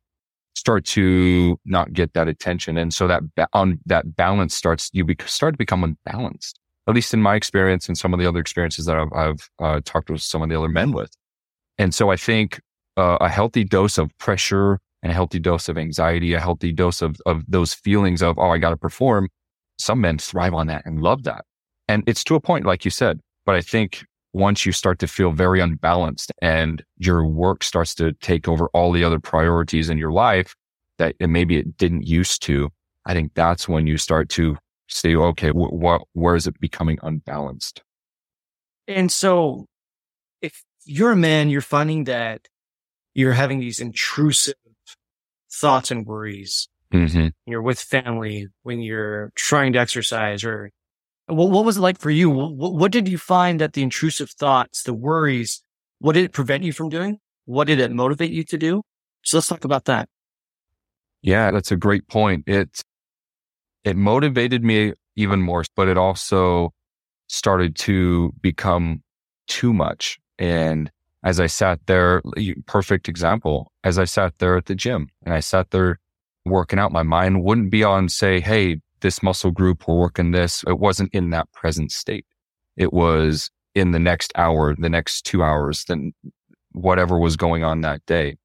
start 0.57 0.85
to 0.87 1.61
not 1.65 1.93
get 1.93 2.13
that 2.15 2.27
attention. 2.27 2.77
And 2.77 2.93
so 2.93 3.07
that 3.07 3.23
on 3.53 3.79
that 3.87 4.17
balance 4.17 4.57
starts, 4.57 4.91
you 4.93 5.05
be, 5.05 5.17
start 5.27 5.55
to 5.55 5.59
become 5.59 5.85
unbalanced 5.85 6.59
at 6.89 6.95
least 6.95 7.13
in 7.13 7.21
my 7.21 7.35
experience 7.35 7.89
and 7.89 7.99
some 7.99 8.15
of 8.15 8.21
the 8.21 8.27
other 8.27 8.39
experiences 8.39 8.87
that 8.87 8.97
I've, 8.97 9.13
I've 9.13 9.51
uh, 9.59 9.81
talked 9.85 10.11
with 10.11 10.23
some 10.23 10.43
of 10.43 10.49
the 10.49 10.57
other 10.57 10.69
men 10.69 10.93
with. 10.93 11.11
And 11.79 11.95
so 11.95 12.11
I 12.11 12.17
think 12.17 12.61
uh, 12.97 13.19
a 13.21 13.29
healthy 13.29 13.65
dose 13.65 13.99
of 13.99 14.17
pressure 14.19 14.79
and 15.03 15.11
a 15.11 15.15
healthy 15.15 15.39
dose 15.39 15.69
of 15.69 15.77
anxiety, 15.77 16.33
a 16.35 16.41
healthy 16.41 16.73
dose 16.73 17.03
of, 17.03 17.17
of 17.27 17.43
those 17.49 17.75
feelings 17.75 18.23
of, 18.23 18.39
oh, 18.39 18.51
I 18.51 18.59
got 18.59 18.71
to 18.71 18.77
perform. 18.77 19.29
Some 19.79 20.01
men 20.01 20.19
thrive 20.19 20.55
on 20.55 20.69
that 20.69 20.87
and 20.87 21.03
love 21.03 21.25
that. 21.25 21.45
And 21.89 22.03
it's 22.07 22.25
to 22.25 22.35
a 22.35 22.41
point, 22.41 22.65
like 22.65 22.85
you 22.85 22.91
said, 22.91 23.21
but 23.45 23.55
I 23.55 23.61
think 23.61 24.05
once 24.37 24.67
you 24.67 24.73
start 24.73 24.99
to 24.99 25.07
feel 25.07 25.33
very 25.33 25.61
unbalanced 25.61 26.31
and 26.43 26.85
your 26.99 27.25
work 27.25 27.65
starts 27.65 27.95
to 27.95 28.13
take 28.21 28.47
over 28.47 28.69
all 28.75 28.93
the 28.93 29.03
other 29.03 29.19
priorities 29.19 29.89
in 29.89 29.97
your 29.97 30.13
life 30.13 30.55
that 30.99 31.15
maybe 31.19 31.57
it 31.57 31.79
didn't 31.79 32.07
used 32.07 32.43
to, 32.43 32.69
I 33.07 33.15
think 33.15 33.33
that's 33.35 33.67
when 33.67 33.87
you 33.87 33.97
start 33.97 34.29
to 34.31 34.59
say, 34.89 35.17
okay, 35.17 35.49
wh- 35.49 35.73
what, 35.73 36.03
where 36.13 36.35
is 36.35 36.47
it 36.47 36.61
becoming 36.61 36.99
unbalanced? 37.03 37.83
And 38.87 39.11
so 39.11 39.65
if 40.43 40.63
you're 40.85 41.13
a 41.13 41.17
man, 41.17 41.49
you're 41.49 41.63
finding 41.63 42.05
that 42.05 42.47
you're 43.15 43.33
having 43.33 43.59
these 43.59 43.81
intrusive 43.81 44.55
thoughts 45.51 45.91
and 45.91 46.07
worries. 46.07 46.69
Mm-hmm. 46.93 47.29
You're 47.47 47.63
with 47.63 47.81
family 47.81 48.49
when 48.65 48.83
you're 48.83 49.33
trying 49.35 49.73
to 49.73 49.79
exercise 49.79 50.45
or 50.45 50.73
what, 51.27 51.51
what 51.51 51.65
was 51.65 51.77
it 51.77 51.81
like 51.81 51.99
for 51.99 52.11
you? 52.11 52.31
What, 52.31 52.75
what 52.75 52.93
did 52.93 53.09
you 53.09 53.19
find 53.19 53.61
that 53.61 53.73
the 53.73 53.83
intrusive 53.83 54.31
thoughts, 54.31 54.83
the 54.83 54.95
worries, 54.95 55.63
what 55.99 56.13
did 56.13 56.25
it 56.25 56.33
prevent 56.33 56.65
you 56.65 56.73
from 56.73 56.89
doing? 56.89 57.19
What 57.45 57.67
did 57.67 57.81
it 57.81 57.91
motivate 57.93 58.31
you 58.31 58.45
to 58.45 58.59
do? 58.59 58.83
So 59.23 59.37
let's 59.37 59.49
talk 59.49 59.65
about 59.65 59.87
that. 59.87 60.09
Yeah, 61.23 61.51
that's 61.51 61.73
a 61.73 61.77
great 61.77 62.07
point. 62.09 62.45
It 62.47 62.81
it 63.85 63.97
motivated 63.97 64.65
me 64.65 64.93
even 65.17 65.43
more, 65.43 65.65
but 65.75 65.89
it 65.89 65.97
also 65.97 66.73
started 67.29 67.77
to 67.77 68.33
become 68.41 69.03
too 69.49 69.73
much. 69.73 70.19
And 70.39 70.91
as 71.25 71.41
I 71.41 71.47
sat 71.47 71.81
there, 71.87 72.23
perfect 72.67 73.09
example, 73.09 73.73
as 73.83 73.99
I 73.99 74.05
sat 74.05 74.39
there 74.39 74.57
at 74.57 74.67
the 74.67 74.75
gym 74.75 75.09
and 75.25 75.35
I 75.35 75.41
sat 75.41 75.71
there 75.71 75.99
working 76.45 76.79
out, 76.79 76.93
my 76.93 77.03
mind 77.03 77.43
wouldn't 77.43 77.71
be 77.71 77.83
on 77.83 78.09
say, 78.09 78.41
Hey, 78.41 78.81
this 79.01 79.23
muscle 79.23 79.51
group, 79.51 79.87
we're 79.87 79.97
working 79.97 80.33
this. 80.33 80.65
It 80.67 80.79
wasn't 80.79 81.15
in 81.15 81.31
that 81.31 81.51
present 81.53 81.93
state. 81.93 82.27
It 82.77 82.93
was 82.93 83.51
in 83.75 83.91
the 83.91 83.99
next 83.99 84.33
hour, 84.37 84.75
the 84.77 84.89
next 84.89 85.23
two 85.23 85.43
hours, 85.43 85.85
then 85.85 86.13
whatever 86.73 87.19
was 87.19 87.37
going 87.37 87.65
on 87.65 87.83
that 87.83 88.05
day. 88.07 88.37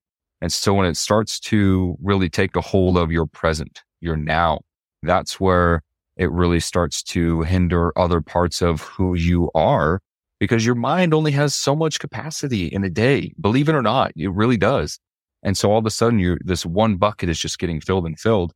And 0.42 0.52
so 0.52 0.74
when 0.74 0.88
it 0.88 0.98
starts 0.98 1.40
to 1.42 1.96
really 2.02 2.30
take 2.30 2.56
a 2.56 2.62
hold 2.62 2.98
of 2.98 3.12
your 3.12 3.28
present, 3.28 3.82
your 4.02 4.18
now, 4.18 4.62
that's 5.04 5.40
where 5.40 5.84
it 6.18 6.32
really 6.32 6.60
starts 6.60 7.02
to 7.04 7.42
hinder 7.42 7.98
other 7.98 8.22
parts 8.22 8.62
of 8.62 8.82
who 8.82 9.16
you 9.16 9.50
are 9.56 10.02
because 10.40 10.66
your 10.66 10.76
mind 10.76 11.14
only 11.14 11.32
has 11.32 11.54
so 11.54 11.76
much 11.76 12.00
capacity 12.00 12.66
in 12.66 12.84
a 12.84 12.90
day. 12.90 13.32
Believe 13.40 13.70
it 13.70 13.76
or 13.76 13.82
not, 13.82 14.12
it 14.16 14.32
really 14.32 14.58
does. 14.58 15.00
And 15.44 15.58
so 15.58 15.72
all 15.72 15.78
of 15.78 15.86
a 15.86 15.92
sudden 15.92 16.20
you 16.20 16.38
this 16.44 16.66
one 16.66 16.98
bucket 16.98 17.30
is 17.30 17.40
just 17.40 17.60
getting 17.60 17.80
filled 17.80 18.06
and 18.06 18.20
filled 18.20 18.54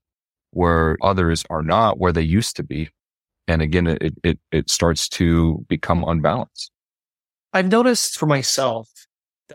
where 0.55 0.97
others 1.01 1.43
are 1.49 1.61
not 1.61 1.99
where 1.99 2.13
they 2.13 2.21
used 2.21 2.55
to 2.55 2.63
be. 2.63 2.89
And 3.47 3.61
again, 3.61 3.87
it, 3.87 4.13
it, 4.23 4.39
it 4.51 4.69
starts 4.69 5.09
to 5.09 5.65
become 5.67 6.03
unbalanced. 6.03 6.71
I've 7.51 7.69
noticed 7.69 8.17
for 8.17 8.25
myself, 8.25 8.89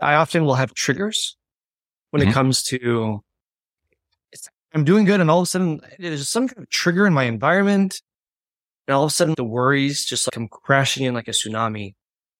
I 0.01 0.13
often 0.13 0.45
will 0.45 0.55
have 0.55 0.73
triggers 0.75 1.35
when 2.11 2.21
mm-hmm. 2.21 2.29
it 2.29 2.33
comes 2.33 2.63
to 2.63 3.21
I'm 4.73 4.85
doing 4.85 5.05
good. 5.05 5.19
And 5.19 5.29
all 5.29 5.39
of 5.39 5.43
a 5.43 5.47
sudden 5.47 5.81
there's 5.97 6.29
some 6.29 6.47
kind 6.47 6.63
of 6.63 6.69
trigger 6.69 7.07
in 7.07 7.13
my 7.13 7.23
environment. 7.23 8.01
And 8.87 8.95
all 8.95 9.03
of 9.03 9.09
a 9.09 9.13
sudden 9.13 9.33
the 9.35 9.43
worries 9.43 10.05
just 10.05 10.27
like 10.27 10.33
come 10.33 10.47
crashing 10.47 11.05
in 11.05 11.15
like 11.15 11.27
a 11.27 11.31
tsunami. 11.31 11.95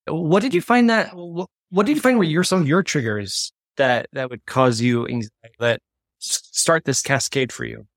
What 0.07 0.41
did 0.41 0.53
you 0.53 0.61
find 0.61 0.89
that, 0.89 1.15
what, 1.15 1.49
what 1.71 1.87
did 1.87 1.95
you 1.95 2.01
find 2.01 2.17
were 2.17 2.23
your, 2.23 2.43
some 2.43 2.61
of 2.61 2.67
your 2.67 2.83
triggers 2.83 3.51
that, 3.77 4.07
that 4.13 4.29
would 4.29 4.45
cause 4.45 4.81
you 4.81 5.07
anxiety, 5.07 5.55
that 5.59 5.81
start 6.19 6.85
this 6.85 7.01
cascade 7.01 7.51
for 7.51 7.65
you? 7.65 7.87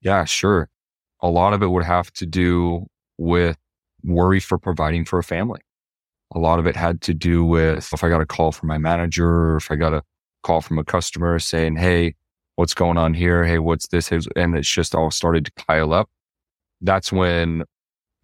Yeah, 0.00 0.24
sure. 0.24 0.68
A 1.20 1.28
lot 1.28 1.52
of 1.52 1.62
it 1.62 1.68
would 1.68 1.84
have 1.84 2.12
to 2.14 2.26
do 2.26 2.86
with 3.18 3.56
worry 4.02 4.40
for 4.40 4.58
providing 4.58 5.04
for 5.04 5.18
a 5.18 5.24
family. 5.24 5.60
A 6.34 6.38
lot 6.38 6.58
of 6.58 6.66
it 6.66 6.76
had 6.76 7.00
to 7.02 7.14
do 7.14 7.44
with 7.44 7.92
if 7.92 8.04
I 8.04 8.08
got 8.08 8.20
a 8.22 8.26
call 8.26 8.52
from 8.52 8.68
my 8.68 8.78
manager, 8.78 9.56
if 9.56 9.70
I 9.70 9.76
got 9.76 9.94
a 9.94 10.02
call 10.42 10.60
from 10.60 10.78
a 10.78 10.84
customer 10.84 11.38
saying, 11.38 11.76
Hey, 11.76 12.14
what's 12.56 12.74
going 12.74 12.98
on 12.98 13.14
here? 13.14 13.44
Hey, 13.44 13.58
what's 13.58 13.88
this? 13.88 14.10
And 14.12 14.56
it's 14.56 14.68
just 14.68 14.94
all 14.94 15.10
started 15.10 15.46
to 15.46 15.52
pile 15.66 15.92
up. 15.92 16.10
That's 16.80 17.12
when 17.12 17.64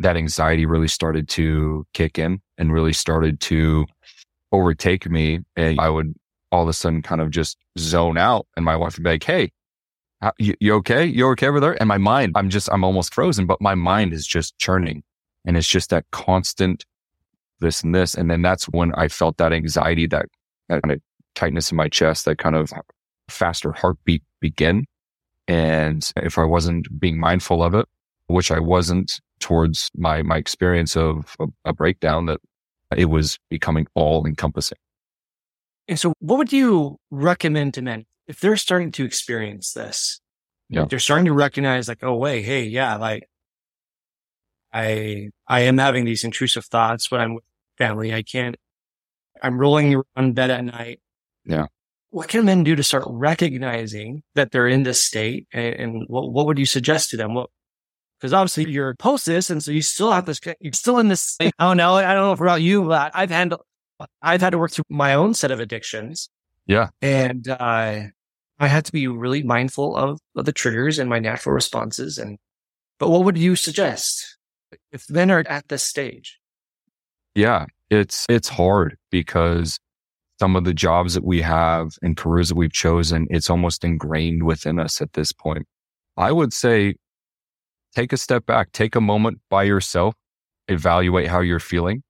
that 0.01 0.17
anxiety 0.17 0.67
really 0.67 0.89
started 0.89 1.29
to 1.31 1.87
kick 1.95 2.19
in 2.19 2.41
and 2.59 2.73
really 2.73 2.93
started 2.95 3.41
to 3.43 3.87
overtake 4.53 5.09
me. 5.11 5.41
And 5.57 5.81
I 5.81 5.89
would 5.91 6.15
all 6.53 6.65
of 6.65 6.69
a 6.69 6.73
sudden 6.75 7.03
kind 7.03 7.21
of 7.21 7.31
just 7.31 7.59
zone 7.79 8.19
out. 8.19 8.47
And 8.57 8.65
my 8.65 8.77
wife 8.77 8.97
would 8.97 9.05
be 9.05 9.11
like, 9.11 9.25
Hey, 9.25 9.53
you, 10.39 10.55
you 10.61 10.75
okay? 10.77 11.05
You 11.05 11.29
okay 11.31 11.49
over 11.49 11.61
there? 11.61 11.77
And 11.81 11.89
my 11.89 11.99
mind, 11.99 12.33
I'm 12.37 12.51
just, 12.51 12.69
I'm 12.73 12.85
almost 12.85 13.15
frozen, 13.15 13.47
but 13.47 13.61
my 13.61 13.75
mind 13.75 14.13
is 14.13 14.27
just 14.27 14.59
churning. 14.59 15.03
And 15.45 15.57
it's 15.57 15.69
just 15.69 15.91
that 15.91 16.05
constant 16.11 16.85
this 17.61 17.83
and 17.83 17.95
this. 17.95 18.15
And 18.15 18.31
then 18.31 18.43
that's 18.43 18.65
when 18.67 18.95
I 18.95 19.09
felt 19.09 19.37
that 19.39 19.53
anxiety, 19.53 20.07
that, 20.09 20.27
that 20.69 20.83
kind 20.83 20.93
of 20.93 21.01
tightness 21.35 21.71
in 21.71 21.77
my 21.77 21.89
chest, 21.89 22.25
that 22.25 22.39
kind 22.39 22.57
of 22.57 22.73
faster 23.29 23.73
heartbeat 23.73 24.23
begin. 24.41 24.87
And 25.49 26.11
if 26.17 26.39
I 26.39 26.45
wasn't 26.45 26.89
being 26.99 27.21
mindful 27.21 27.63
of 27.63 27.75
it, 27.75 27.87
which 28.27 28.51
I 28.51 28.59
wasn't 28.59 29.21
towards 29.39 29.91
my, 29.97 30.23
my 30.23 30.37
experience 30.37 30.97
of 30.97 31.37
a, 31.39 31.47
a 31.67 31.73
breakdown, 31.73 32.27
that 32.27 32.41
it 32.97 33.07
was 33.07 33.39
becoming 33.51 33.87
all 33.95 34.27
encompassing. 34.27 34.79
And 35.89 35.99
so 35.99 36.13
what 36.19 36.39
would 36.39 36.53
you 36.53 36.99
recommend 37.11 37.75
to 37.75 37.83
men 37.83 38.07
if 38.27 38.41
they're 38.41 38.57
starting 38.57 38.93
to 38.93 39.05
experience 39.05 39.73
this? 39.73 40.21
Yeah. 40.69 40.87
They're 40.89 40.99
starting 40.99 41.27
to 41.27 41.33
recognize 41.33 41.89
like, 41.89 42.03
oh, 42.03 42.17
wait, 42.17 42.43
hey, 42.43 42.65
yeah, 42.65 42.97
like 42.97 43.29
I, 44.73 45.31
I 45.47 45.61
am 45.61 45.79
having 45.79 46.05
these 46.05 46.25
intrusive 46.25 46.65
thoughts 46.65 47.11
when 47.11 47.21
I'm 47.21 47.35
with 47.35 47.45
family. 47.79 48.13
I 48.13 48.23
can't, 48.23 48.57
I'm 49.43 49.59
rolling 49.59 50.03
around 50.17 50.35
bed 50.35 50.51
at 50.51 50.65
night. 50.65 51.01
Yeah 51.45 51.67
what 52.17 52.29
can 52.29 52.47
men 52.47 52.65
do 52.65 52.75
to 52.75 52.83
start 52.83 53.05
recognizing 53.07 54.23
that 54.35 54.51
they're 54.51 54.69
in 54.69 54.85
this 54.85 55.03
state? 55.03 55.47
And, 55.53 55.75
and 55.75 56.05
what, 56.09 56.33
what 56.33 56.47
would 56.47 56.59
you 56.59 56.65
suggest 56.65 57.11
to 57.11 57.19
them? 57.19 57.35
What, 57.35 57.51
because 58.19 58.33
obviously 58.33 58.71
you're 58.71 58.95
post 58.95 59.27
this. 59.27 59.51
And 59.51 59.63
so 59.63 59.71
you 59.71 59.83
still 59.83 60.11
have 60.11 60.25
this, 60.25 60.41
you're 60.59 60.73
still 60.73 60.99
in 60.99 61.09
this. 61.09 61.37
I 61.41 61.51
don't 61.61 61.77
know. 61.77 61.95
I 61.95 62.15
don't 62.15 62.25
know 62.25 62.33
about 62.33 62.63
you, 62.63 62.85
but 62.85 63.11
I've 63.15 63.29
handled, 63.29 63.61
I've 64.23 64.41
had 64.41 64.51
to 64.51 64.59
work 64.59 64.71
through 64.71 64.85
my 64.89 65.13
own 65.13 65.35
set 65.35 65.51
of 65.51 65.61
addictions. 65.61 66.31
Yeah. 66.67 66.89
And, 67.03 67.47
uh, 67.47 68.05
I 68.59 68.69
had 68.69 68.85
to 68.87 68.93
be 68.93 69.07
really 69.07 69.43
mindful 69.43 69.97
of, 69.97 70.19
of 70.35 70.45
the 70.45 70.53
triggers 70.53 70.99
and 70.99 71.11
my 71.11 71.19
natural 71.19 71.55
responses. 71.55 72.19
And, 72.19 72.39
but 72.99 73.11
what 73.11 73.25
would 73.25 73.37
you 73.37 73.57
suggest 73.57 74.39
if 74.93 75.09
men 75.11 75.31
are 75.31 75.45
at 75.47 75.69
this 75.69 75.83
stage? 75.83 76.39
Yeah, 77.35 77.67
it's, 77.91 78.25
it's 78.29 78.49
hard 78.49 78.97
because 79.11 79.79
some 80.41 80.57
of 80.57 80.65
the 80.65 80.75
jobs 80.75 81.15
that 81.15 81.25
we 81.25 81.43
have 81.43 81.93
and 82.03 82.17
careers 82.17 82.49
that 82.49 82.57
we've 82.57 82.73
chosen, 82.73 83.27
it's 83.31 83.51
almost 83.51 83.85
ingrained 83.85 84.45
within 84.45 84.79
us 84.79 85.01
at 85.01 85.13
this 85.13 85.33
point. 85.33 85.67
I 86.17 86.33
would 86.33 86.53
say 86.53 86.95
take 87.95 88.13
a 88.13 88.17
step 88.17 88.47
back, 88.47 88.73
take 88.73 88.95
a 88.95 89.01
moment 89.01 89.41
by 89.51 89.65
yourself, 89.65 90.15
evaluate 90.69 91.29
how 91.29 91.41
you're 91.41 91.61
feeling. 91.61 92.03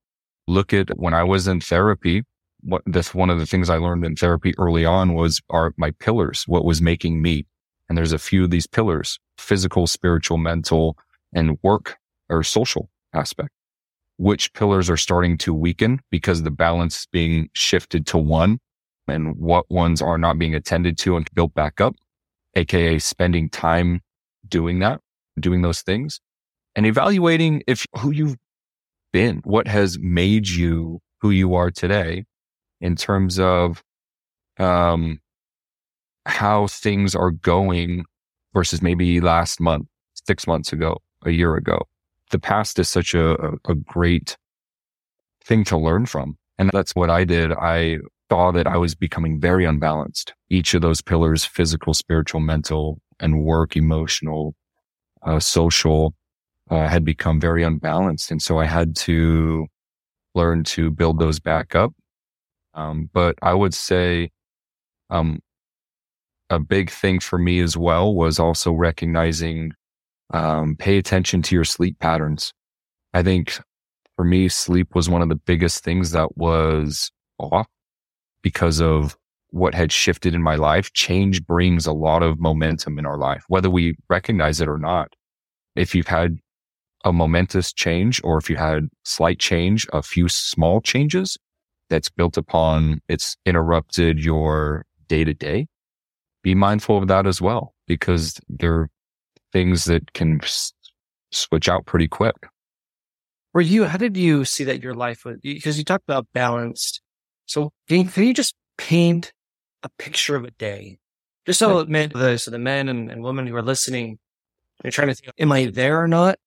Look 0.49 0.73
at 0.73 0.91
when 0.97 1.15
I 1.15 1.25
was 1.25 1.49
in 1.49 1.61
therapy, 1.61 2.23
what 2.63 2.83
this 2.87 3.15
one 3.15 3.31
of 3.31 3.39
the 3.39 3.47
things 3.47 3.71
I 3.71 3.77
learned 3.77 4.05
in 4.05 4.17
therapy 4.17 4.55
early 4.59 4.85
on 4.85 5.15
was 5.15 5.41
are 5.51 5.73
my 5.77 5.91
pillars, 5.93 6.45
what 6.47 6.65
was 6.65 6.83
making 6.83 7.23
me. 7.23 7.47
And 7.89 7.97
there's 7.97 8.13
a 8.13 8.19
few 8.19 8.45
of 8.45 8.51
these 8.51 8.67
pillars, 8.67 9.19
physical, 9.39 9.87
spiritual, 9.87 10.39
mental, 10.39 10.97
and 11.33 11.59
work 11.63 11.99
or 12.29 12.43
social 12.43 12.91
aspect 13.13 13.51
which 14.19 14.53
pillars 14.55 14.89
are 14.89 14.97
starting 14.97 15.37
to 15.39 15.53
weaken 15.53 16.01
because 16.11 16.43
the 16.43 16.51
balance 16.51 17.01
is 17.01 17.07
being 17.07 17.49
shifted 17.53 18.07
to 18.07 18.19
one 18.19 18.59
and 19.09 19.37
what 19.37 19.71
ones 19.71 20.03
are 20.03 20.19
not 20.19 20.39
being 20.39 20.55
attended 20.55 20.99
to 20.99 21.17
and 21.17 21.29
built 21.35 21.55
back 21.55 21.81
up, 21.81 21.95
aka 22.55 22.99
spending 22.99 23.49
time 23.49 24.01
doing 24.49 24.79
that, 24.79 25.01
doing 25.39 25.63
those 25.63 25.83
things 25.83 26.21
and 26.75 26.87
evaluating 26.87 27.63
if 27.67 27.87
who 27.99 28.11
you've 28.11 28.37
been, 29.13 29.41
what 29.45 29.67
has 29.67 29.99
made 29.99 30.49
you 30.49 31.01
who 31.21 31.31
you 31.31 31.55
are 31.55 31.71
today 31.71 32.25
in 32.87 32.97
terms 32.97 33.38
of, 33.38 33.83
um, 34.59 35.21
how 36.25 36.66
things 36.66 37.14
are 37.14 37.31
going 37.31 38.05
versus 38.55 38.81
maybe 38.83 39.21
last 39.21 39.61
month, 39.61 39.87
six 40.26 40.47
months 40.47 40.73
ago, 40.73 41.02
a 41.25 41.31
year 41.31 41.57
ago 41.57 41.87
the 42.31 42.38
past 42.38 42.78
is 42.78 42.88
such 42.88 43.14
a, 43.14 43.57
a 43.66 43.75
great 43.75 44.37
thing 45.45 45.64
to 45.64 45.76
learn 45.76 46.07
from. 46.07 46.37
And 46.59 46.71
that's 46.73 46.95
what 46.95 47.11
I 47.11 47.25
did. 47.25 47.52
I 47.52 47.99
saw 48.31 48.50
that 48.52 48.66
I 48.66 48.76
was 48.76 48.95
becoming 48.95 49.40
very 49.40 49.64
unbalanced. 49.64 50.35
Each 50.50 50.75
of 50.75 50.83
those 50.83 51.00
pillars, 51.00 51.45
physical, 51.45 51.95
spiritual, 51.95 52.40
mental, 52.40 53.00
and 53.21 53.45
work, 53.45 53.76
emotional, 53.76 54.55
uh, 55.23 55.38
social, 55.38 56.14
uh, 56.71 56.88
had 56.88 57.05
become 57.05 57.40
very 57.40 57.62
unbalanced. 57.62 58.31
And 58.31 58.43
so 58.43 58.59
I 58.59 58.64
had 58.64 58.97
to 58.97 59.66
learn 60.35 60.64
to 60.64 60.90
build 60.90 61.19
those 61.19 61.38
back 61.38 61.75
up. 61.75 61.93
Um, 62.76 63.11
but 63.12 63.37
I 63.42 63.54
would 63.54 63.75
say, 63.75 64.30
um, 65.11 65.40
a 66.50 66.59
big 66.61 66.90
thing 66.90 67.18
for 67.18 67.38
me 67.38 67.61
as 67.61 67.76
well 67.76 68.14
was 68.14 68.38
also 68.38 68.73
recognizing 68.73 69.73
um, 70.33 70.76
pay 70.76 70.99
attention 70.99 71.42
to 71.42 71.54
your 71.54 71.64
sleep 71.64 71.99
patterns. 71.99 72.52
I 73.14 73.23
think 73.23 73.59
for 74.16 74.25
me, 74.25 74.49
sleep 74.49 74.95
was 74.95 75.09
one 75.09 75.23
of 75.23 75.28
the 75.28 75.35
biggest 75.35 75.83
things 75.83 76.12
that 76.12 76.37
was 76.37 77.11
off 77.38 77.66
because 78.42 78.80
of 78.80 79.16
what 79.50 79.75
had 79.75 79.90
shifted 79.90 80.35
in 80.35 80.42
my 80.42 80.54
life. 80.54 80.92
Change 80.92 81.45
brings 81.45 81.87
a 81.87 81.92
lot 81.92 82.23
of 82.23 82.38
momentum 82.38 82.99
in 82.99 83.06
our 83.06 83.18
life, 83.18 83.45
whether 83.49 83.71
we 83.71 83.97
recognize 84.09 84.61
it 84.61 84.68
or 84.68 84.78
not. 84.78 85.14
If 85.75 85.95
you've 85.95 86.06
had 86.06 86.38
a 87.04 87.12
momentous 87.12 87.73
change 87.73 88.21
or 88.25 88.38
if 88.38 88.49
you 88.50 88.56
had 88.56 88.88
slight 89.04 89.38
change, 89.38 89.87
a 89.92 90.02
few 90.02 90.28
small 90.28 90.80
changes 90.80 91.37
that's 91.88 92.09
built 92.09 92.37
upon 92.37 93.00
it's 93.09 93.37
interrupted 93.47 94.19
your 94.19 94.85
day 95.09 95.25
to 95.25 95.35
day, 95.35 95.66
be 96.43 96.55
mindful 96.55 96.99
of 96.99 97.09
that 97.09 97.26
as 97.26 97.40
well, 97.40 97.75
because 97.87 98.40
there 98.49 98.75
are 98.75 98.90
things 99.52 99.85
that 99.85 100.12
can 100.12 100.40
s- 100.43 100.73
switch 101.31 101.69
out 101.69 101.87
pretty 101.87 102.09
quick. 102.09 102.37
Were 103.55 103.61
you, 103.61 103.85
how 103.85 103.99
did 103.99 104.16
you 104.16 104.45
see 104.45 104.64
that 104.64 104.83
your 104.83 104.95
life 104.95 105.25
was, 105.25 105.38
because 105.43 105.78
you 105.78 105.85
talked 105.85 106.05
about 106.09 106.26
balanced. 106.35 107.00
So 107.47 107.73
can 107.88 108.00
you, 108.00 108.05
can 108.05 108.25
you 108.25 108.35
just 108.35 108.55
paint 108.76 109.33
a 109.83 109.88
picture 109.99 110.37
of 110.37 110.45
a 110.45 110.50
day? 110.50 110.99
Just 111.47 111.61
so, 111.61 111.78
right. 111.78 111.88
men, 111.88 112.11
the, 112.12 112.37
so 112.38 112.50
the 112.50 112.59
men 112.59 112.88
and, 112.88 113.11
and 113.11 113.23
women 113.23 113.47
who 113.47 113.55
are 113.55 113.62
listening, 113.62 114.19
they're 114.83 114.90
trying 114.90 115.09
to 115.09 115.14
think, 115.14 115.33
am 115.38 115.52
I 115.52 115.66
there 115.66 116.02
or 116.02 116.09
not? 116.09 116.38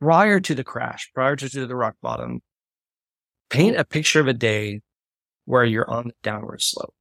Prior 0.00 0.40
to 0.40 0.54
the 0.54 0.64
crash, 0.64 1.10
prior 1.14 1.36
to 1.36 1.66
the 1.66 1.76
rock 1.76 1.96
bottom, 2.00 2.40
paint 3.50 3.76
a 3.76 3.84
picture 3.84 4.20
of 4.20 4.28
a 4.28 4.32
day 4.32 4.80
where 5.44 5.64
you're 5.64 5.90
on 5.90 6.08
the 6.08 6.14
downward 6.22 6.62
slope. 6.62 6.94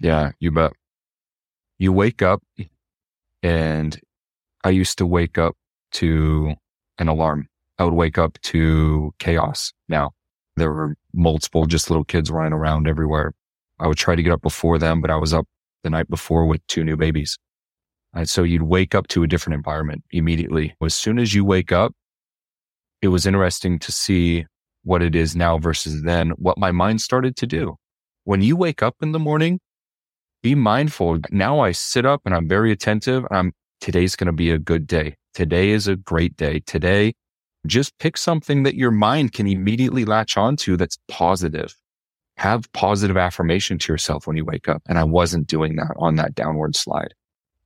Yeah, 0.00 0.32
you 0.40 0.50
bet. 0.50 0.72
You 1.78 1.92
wake 1.92 2.22
up 2.22 2.42
and 3.42 4.00
I 4.62 4.70
used 4.70 4.98
to 4.98 5.06
wake 5.06 5.36
up 5.36 5.56
to 5.92 6.54
an 6.98 7.08
alarm. 7.08 7.48
I 7.78 7.84
would 7.84 7.94
wake 7.94 8.16
up 8.16 8.40
to 8.42 9.12
chaos. 9.18 9.72
Now 9.88 10.12
there 10.56 10.72
were 10.72 10.96
multiple 11.12 11.66
just 11.66 11.90
little 11.90 12.04
kids 12.04 12.30
running 12.30 12.52
around 12.52 12.88
everywhere. 12.88 13.34
I 13.80 13.88
would 13.88 13.98
try 13.98 14.14
to 14.14 14.22
get 14.22 14.32
up 14.32 14.42
before 14.42 14.78
them, 14.78 15.00
but 15.00 15.10
I 15.10 15.16
was 15.16 15.34
up 15.34 15.46
the 15.82 15.90
night 15.90 16.08
before 16.08 16.46
with 16.46 16.64
two 16.68 16.84
new 16.84 16.96
babies. 16.96 17.36
And 18.14 18.28
so 18.28 18.44
you'd 18.44 18.62
wake 18.62 18.94
up 18.94 19.08
to 19.08 19.24
a 19.24 19.26
different 19.26 19.54
environment 19.54 20.04
immediately. 20.12 20.76
As 20.80 20.94
soon 20.94 21.18
as 21.18 21.34
you 21.34 21.44
wake 21.44 21.72
up, 21.72 21.92
it 23.02 23.08
was 23.08 23.26
interesting 23.26 23.80
to 23.80 23.92
see 23.92 24.46
what 24.84 25.02
it 25.02 25.14
is 25.14 25.34
now 25.34 25.58
versus 25.58 26.02
then, 26.02 26.30
what 26.30 26.56
my 26.56 26.70
mind 26.70 27.00
started 27.00 27.36
to 27.36 27.46
do. 27.46 27.76
When 28.24 28.40
you 28.40 28.56
wake 28.56 28.82
up 28.82 28.96
in 29.02 29.12
the 29.12 29.18
morning, 29.18 29.60
be 30.42 30.54
mindful. 30.54 31.18
Now 31.30 31.60
I 31.60 31.72
sit 31.72 32.06
up 32.06 32.22
and 32.24 32.34
I'm 32.34 32.48
very 32.48 32.70
attentive. 32.70 33.24
I'm 33.30 33.52
today's 33.80 34.14
going 34.16 34.26
to 34.26 34.32
be 34.32 34.50
a 34.50 34.58
good 34.58 34.86
day. 34.86 35.16
today 35.34 35.70
is 35.70 35.88
a 35.88 35.96
great 35.96 36.36
day. 36.36 36.60
Today, 36.60 37.12
just 37.66 37.98
pick 37.98 38.16
something 38.16 38.62
that 38.62 38.76
your 38.76 38.90
mind 38.90 39.32
can 39.32 39.46
immediately 39.46 40.04
latch 40.04 40.36
onto 40.36 40.76
that's 40.76 40.98
positive. 41.08 41.74
Have 42.36 42.70
positive 42.72 43.16
affirmation 43.16 43.78
to 43.78 43.92
yourself 43.92 44.26
when 44.26 44.36
you 44.36 44.44
wake 44.44 44.68
up. 44.68 44.82
And 44.88 44.98
I 44.98 45.04
wasn't 45.04 45.46
doing 45.46 45.76
that 45.76 45.94
on 45.96 46.16
that 46.16 46.34
downward 46.34 46.76
slide. 46.76 47.14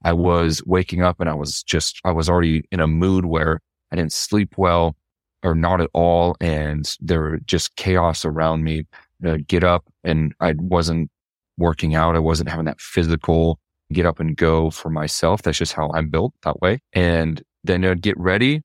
I 0.05 0.13
was 0.13 0.63
waking 0.65 1.03
up 1.03 1.21
and 1.21 1.29
I 1.29 1.35
was 1.35 1.63
just, 1.63 2.01
I 2.05 2.13
was 2.13 2.29
already 2.29 2.65
in 2.71 2.81
a 2.81 2.87
mood 2.87 3.25
where 3.25 3.61
I 3.91 3.97
didn't 3.97 4.13
sleep 4.13 4.55
well 4.57 4.97
or 5.42 5.54
not 5.54 5.80
at 5.80 5.90
all. 5.92 6.37
And 6.40 6.97
there 7.00 7.21
were 7.21 7.38
just 7.47 7.76
chaos 7.76 8.25
around 8.25 8.64
me. 8.64 8.87
Uh, 9.26 9.38
get 9.49 9.64
up 9.64 9.85
and 10.04 10.33
I 10.38 10.54
wasn't 10.59 11.11
working 11.57 11.97
out. 11.97 12.14
I 12.14 12.21
wasn't 12.21 12.49
having 12.49 12.66
that 12.66 12.80
physical 12.80 13.59
get 13.92 14.07
up 14.07 14.21
and 14.21 14.37
go 14.37 14.71
for 14.71 14.90
myself. 14.90 15.42
That's 15.42 15.59
just 15.59 15.73
how 15.73 15.90
I'm 15.95 16.09
built 16.09 16.35
that 16.42 16.61
way. 16.61 16.80
And 16.92 17.42
then 17.64 17.85
I'd 17.85 18.02
get 18.02 18.18
ready 18.18 18.62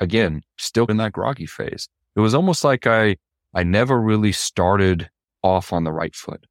again, 0.00 0.42
still 0.58 0.86
in 0.86 0.96
that 0.98 1.12
groggy 1.12 1.46
phase. 1.46 1.88
It 2.16 2.20
was 2.20 2.34
almost 2.34 2.64
like 2.64 2.86
I, 2.86 3.16
I 3.54 3.62
never 3.62 4.00
really 4.00 4.32
started 4.32 5.08
off 5.42 5.72
on 5.72 5.84
the 5.84 5.92
right 5.92 6.14
foot. 6.14 6.44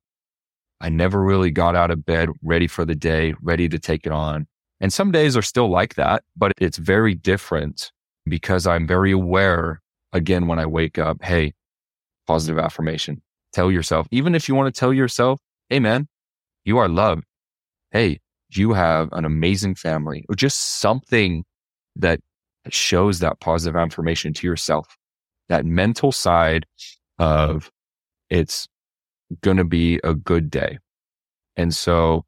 I 0.82 0.90
never 0.90 1.22
really 1.22 1.52
got 1.52 1.76
out 1.76 1.92
of 1.92 2.06
bed 2.06 2.30
ready 2.42 2.68
for 2.68 2.86
the 2.86 2.96
day, 2.96 3.34
ready 3.42 3.70
to 3.70 3.80
take 3.80 4.06
it 4.06 4.12
on. 4.12 4.48
And 4.82 4.92
some 4.92 5.12
days 5.12 5.38
are 5.38 5.42
still 5.42 5.70
like 5.70 5.96
that, 5.96 6.24
but 6.36 6.52
it's 6.58 6.78
very 6.78 7.16
different 7.16 7.93
because 8.26 8.68
I'm 8.68 8.88
very 8.88 9.12
aware 9.12 9.82
again 10.12 10.48
when 10.48 10.60
I 10.60 10.66
wake 10.66 10.98
up, 10.98 11.24
hey, 11.24 11.54
positive 12.28 12.60
affirmation. 12.60 13.22
Tell 13.52 13.72
yourself, 13.72 14.08
even 14.12 14.36
if 14.36 14.48
you 14.48 14.56
want 14.56 14.74
to 14.74 14.80
tell 14.80 14.94
yourself, 14.94 15.40
hey 15.70 15.80
man, 15.80 16.08
you 16.66 16.78
are 16.78 16.88
loved. 16.88 17.24
Hey, 17.92 18.20
you 18.50 18.74
have 18.74 19.10
an 19.12 19.26
amazing 19.26 19.76
family 19.76 20.26
or 20.30 20.36
just 20.36 20.80
something 20.80 21.44
that 21.96 22.20
shows 22.70 23.20
that 23.20 23.40
positive 23.40 23.76
affirmation 23.76 24.34
to 24.34 24.48
yourself. 24.48 24.96
That 25.50 25.66
mental 25.66 26.12
side 26.12 26.66
of 27.20 27.70
it's 28.30 28.68
going 29.42 29.58
to 29.58 29.66
be 29.66 30.00
a 30.04 30.14
good 30.14 30.50
day. 30.50 30.80
And 31.56 31.74
so 31.74 32.26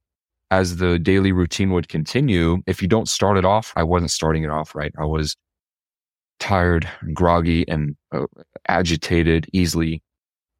as 0.51 0.77
the 0.77 0.99
daily 0.99 1.31
routine 1.31 1.71
would 1.71 1.87
continue, 1.87 2.61
if 2.67 2.81
you 2.81 2.87
don't 2.87 3.09
start 3.09 3.37
it 3.37 3.45
off, 3.45 3.73
I 3.75 3.83
wasn't 3.83 4.11
starting 4.11 4.43
it 4.43 4.49
off 4.49 4.75
right. 4.75 4.93
I 4.97 5.05
was 5.05 5.35
tired, 6.39 6.89
groggy, 7.13 7.67
and 7.67 7.95
uh, 8.11 8.25
agitated, 8.67 9.47
easily 9.53 10.01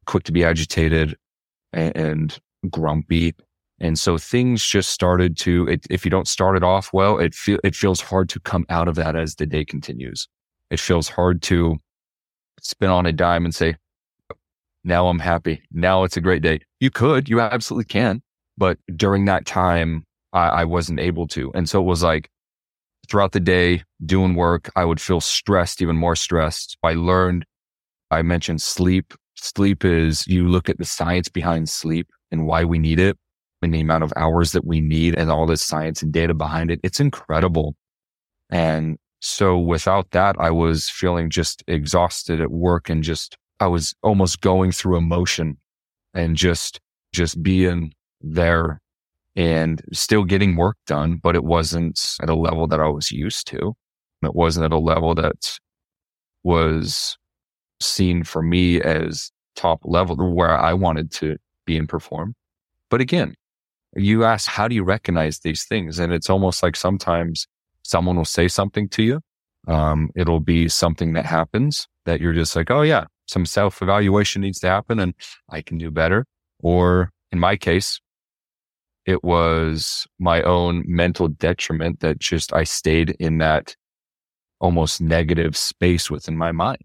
quick 0.06 0.24
to 0.24 0.32
be 0.32 0.44
agitated 0.44 1.16
and, 1.72 1.96
and 1.96 2.38
grumpy. 2.70 3.34
And 3.78 3.98
so 3.98 4.16
things 4.16 4.64
just 4.64 4.90
started 4.90 5.36
to, 5.38 5.68
it, 5.68 5.86
if 5.90 6.04
you 6.04 6.10
don't 6.10 6.28
start 6.28 6.56
it 6.56 6.62
off 6.62 6.92
well, 6.92 7.18
it 7.18 7.34
feel, 7.34 7.58
it 7.62 7.74
feels 7.74 8.00
hard 8.00 8.28
to 8.30 8.40
come 8.40 8.64
out 8.70 8.88
of 8.88 8.94
that 8.94 9.16
as 9.16 9.34
the 9.34 9.46
day 9.46 9.64
continues. 9.64 10.28
It 10.70 10.80
feels 10.80 11.08
hard 11.08 11.42
to 11.42 11.76
spin 12.60 12.90
on 12.90 13.06
a 13.06 13.12
dime 13.12 13.44
and 13.44 13.54
say, 13.54 13.76
now 14.82 15.08
I'm 15.08 15.18
happy. 15.18 15.62
Now 15.72 16.04
it's 16.04 16.16
a 16.16 16.20
great 16.20 16.42
day. 16.42 16.60
You 16.80 16.90
could, 16.90 17.28
you 17.28 17.40
absolutely 17.40 17.84
can. 17.84 18.22
But 18.56 18.78
during 18.94 19.26
that 19.26 19.44
time, 19.44 20.04
I, 20.32 20.48
I 20.48 20.64
wasn't 20.64 21.00
able 21.00 21.26
to. 21.28 21.52
And 21.54 21.68
so 21.68 21.80
it 21.80 21.84
was 21.84 22.02
like 22.02 22.30
throughout 23.08 23.32
the 23.32 23.40
day 23.40 23.82
doing 24.04 24.34
work, 24.34 24.70
I 24.76 24.84
would 24.84 25.00
feel 25.00 25.20
stressed, 25.20 25.82
even 25.82 25.96
more 25.96 26.16
stressed. 26.16 26.76
I 26.82 26.94
learned, 26.94 27.44
I 28.10 28.22
mentioned 28.22 28.62
sleep. 28.62 29.14
Sleep 29.34 29.84
is 29.84 30.26
you 30.26 30.48
look 30.48 30.68
at 30.68 30.78
the 30.78 30.84
science 30.84 31.28
behind 31.28 31.68
sleep 31.68 32.08
and 32.30 32.46
why 32.46 32.64
we 32.64 32.78
need 32.78 32.98
it 32.98 33.16
and 33.62 33.72
the 33.72 33.80
amount 33.80 34.04
of 34.04 34.12
hours 34.16 34.52
that 34.52 34.64
we 34.64 34.80
need 34.80 35.14
and 35.16 35.30
all 35.30 35.46
this 35.46 35.62
science 35.62 36.02
and 36.02 36.12
data 36.12 36.34
behind 36.34 36.70
it. 36.70 36.80
It's 36.82 37.00
incredible. 37.00 37.74
And 38.50 38.98
so 39.20 39.58
without 39.58 40.10
that, 40.12 40.36
I 40.38 40.50
was 40.50 40.88
feeling 40.88 41.30
just 41.30 41.62
exhausted 41.66 42.40
at 42.40 42.50
work 42.50 42.88
and 42.88 43.02
just, 43.02 43.36
I 43.60 43.66
was 43.66 43.94
almost 44.02 44.40
going 44.40 44.72
through 44.72 44.96
emotion 44.96 45.58
and 46.14 46.36
just, 46.36 46.80
just 47.12 47.42
being 47.42 47.92
there 48.20 48.80
and 49.36 49.82
still 49.92 50.24
getting 50.24 50.56
work 50.56 50.76
done, 50.86 51.20
but 51.22 51.36
it 51.36 51.44
wasn't 51.44 52.16
at 52.22 52.30
a 52.30 52.34
level 52.34 52.66
that 52.66 52.80
I 52.80 52.88
was 52.88 53.12
used 53.12 53.46
to. 53.48 53.76
It 54.22 54.34
wasn't 54.34 54.64
at 54.64 54.72
a 54.72 54.78
level 54.78 55.14
that 55.14 55.58
was 56.42 57.18
seen 57.80 58.24
for 58.24 58.42
me 58.42 58.80
as 58.80 59.30
top 59.54 59.80
level 59.84 60.34
where 60.34 60.56
I 60.56 60.72
wanted 60.72 61.10
to 61.12 61.36
be 61.66 61.76
and 61.76 61.88
perform. 61.88 62.34
But 62.88 63.00
again, 63.00 63.34
you 63.94 64.24
ask, 64.24 64.48
how 64.48 64.68
do 64.68 64.74
you 64.74 64.84
recognize 64.84 65.40
these 65.40 65.64
things? 65.64 65.98
And 65.98 66.12
it's 66.12 66.30
almost 66.30 66.62
like 66.62 66.76
sometimes 66.76 67.46
someone 67.82 68.16
will 68.16 68.24
say 68.24 68.48
something 68.48 68.88
to 68.90 69.02
you. 69.02 69.20
Um, 69.68 70.10
it'll 70.14 70.40
be 70.40 70.68
something 70.68 71.12
that 71.14 71.26
happens 71.26 71.86
that 72.04 72.20
you're 72.20 72.32
just 72.32 72.54
like, 72.56 72.70
oh 72.70 72.82
yeah, 72.82 73.04
some 73.26 73.44
self 73.44 73.82
evaluation 73.82 74.42
needs 74.42 74.60
to 74.60 74.68
happen 74.68 74.98
and 74.98 75.14
I 75.50 75.60
can 75.60 75.76
do 75.76 75.90
better. 75.90 76.24
Or 76.60 77.10
in 77.32 77.38
my 77.38 77.56
case, 77.56 78.00
it 79.06 79.24
was 79.24 80.06
my 80.18 80.42
own 80.42 80.84
mental 80.86 81.28
detriment 81.28 82.00
that 82.00 82.18
just 82.18 82.52
I 82.52 82.64
stayed 82.64 83.10
in 83.18 83.38
that 83.38 83.76
almost 84.60 85.00
negative 85.00 85.56
space 85.56 86.10
within 86.10 86.36
my 86.36 86.52
mind 86.52 86.84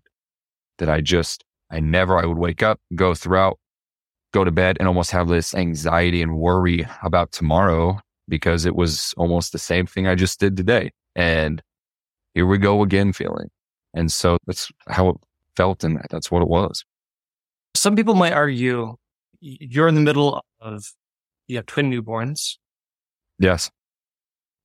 that 0.78 0.90
I 0.90 1.02
just, 1.02 1.44
I 1.70 1.80
never, 1.80 2.18
I 2.18 2.26
would 2.26 2.38
wake 2.38 2.64
up, 2.64 2.80
go 2.96 3.14
throughout 3.14 3.58
go 4.32 4.44
to 4.44 4.52
bed 4.52 4.78
and 4.80 4.88
almost 4.88 5.12
have 5.12 5.28
this 5.28 5.54
anxiety 5.54 6.22
and 6.22 6.38
worry 6.38 6.88
about 7.04 7.32
tomorrow 7.32 8.00
because 8.28 8.66
it 8.66 8.76
was 8.76 9.14
almost 9.18 9.52
the 9.52 9.60
same 9.60 9.86
thing 9.86 10.08
I 10.08 10.16
just 10.16 10.40
did 10.40 10.56
today. 10.56 10.92
And 11.16 11.62
here 12.34 12.46
we 12.46 12.58
go 12.58 12.82
again 12.82 13.12
feeling. 13.14 13.50
And 13.94 14.12
so 14.12 14.38
that's 14.48 14.72
how 14.88 15.10
it 15.10 15.18
felt. 15.58 15.84
And 15.84 16.02
that's 16.10 16.32
what 16.32 16.42
it 16.42 16.48
was. 16.48 16.86
Some 17.76 17.96
people 17.96 18.16
might 18.16 18.34
argue 18.34 18.96
you're 19.42 19.88
in 19.88 19.96
the 19.96 20.02
middle 20.02 20.42
of, 20.62 20.86
you 21.48 21.58
have 21.58 21.66
twin 21.66 21.92
newborns. 21.92 22.58
Yes. 23.40 23.72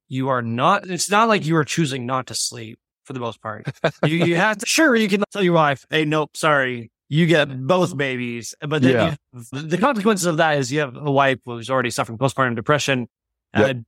You 0.08 0.28
are 0.28 0.42
not, 0.42 0.88
it's 0.88 1.10
not 1.10 1.28
like 1.28 1.44
you 1.46 1.56
are 1.56 1.64
choosing 1.64 2.06
not 2.06 2.28
to 2.28 2.34
sleep 2.34 2.78
for 3.04 3.12
the 3.12 3.20
most 3.20 3.40
part. 3.40 3.66
you, 4.04 4.24
you 4.24 4.36
have 4.44 4.58
to, 4.58 4.66
sure, 4.66 4.94
you 4.94 5.08
can 5.08 5.24
tell 5.32 5.42
your 5.42 5.54
wife, 5.54 5.84
hey, 5.90 6.04
nope, 6.04 6.36
sorry, 6.36 6.90
you 7.08 7.26
get 7.26 7.66
both 7.66 7.96
babies. 7.96 8.54
But 8.60 8.82
then 8.82 8.92
yeah. 8.92 9.14
have, 9.32 9.70
the 9.70 9.78
consequences 9.78 10.26
of 10.26 10.36
that 10.36 10.58
is 10.58 10.70
you 10.70 10.80
have 10.80 10.96
a 10.96 11.10
wife 11.10 11.38
who's 11.44 11.70
already 11.70 11.90
suffering 11.90 12.18
postpartum 12.18 12.56
depression 12.56 13.08
and 13.52 13.78
yep. 13.78 13.84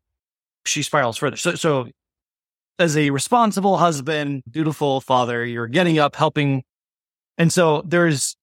she 0.64 0.82
spirals 0.82 1.16
further. 1.16 1.36
So, 1.36 1.54
so 1.54 1.88
as 2.78 2.96
a 2.96 3.10
responsible 3.10 3.76
husband, 3.76 4.42
dutiful 4.50 5.00
father, 5.00 5.44
you're 5.44 5.66
getting 5.66 5.98
up, 5.98 6.16
helping. 6.16 6.62
And 7.36 7.52
so 7.52 7.82
there's, 7.84 8.36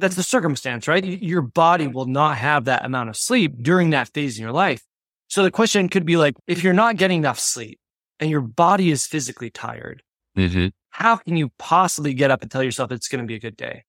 that's 0.00 0.16
the 0.16 0.22
circumstance, 0.22 0.88
right? 0.88 1.04
Your 1.04 1.42
body 1.42 1.86
will 1.86 2.06
not 2.06 2.38
have 2.38 2.64
that 2.64 2.84
amount 2.84 3.08
of 3.08 3.16
sleep 3.16 3.62
during 3.62 3.90
that 3.90 4.08
phase 4.08 4.38
in 4.38 4.42
your 4.42 4.52
life. 4.52 4.82
So 5.28 5.42
the 5.42 5.50
question 5.50 5.88
could 5.88 6.04
be 6.04 6.16
like, 6.16 6.34
if 6.46 6.64
you're 6.64 6.72
not 6.72 6.96
getting 6.96 7.18
enough 7.18 7.38
sleep 7.38 7.78
and 8.18 8.30
your 8.30 8.40
body 8.40 8.90
is 8.90 9.06
physically 9.06 9.50
tired, 9.50 10.02
mm-hmm. 10.36 10.68
how 10.90 11.16
can 11.16 11.36
you 11.36 11.50
possibly 11.58 12.14
get 12.14 12.30
up 12.30 12.42
and 12.42 12.50
tell 12.50 12.62
yourself 12.62 12.90
it's 12.90 13.08
going 13.08 13.22
to 13.22 13.28
be 13.28 13.36
a 13.36 13.40
good 13.40 13.56
day? 13.56 13.84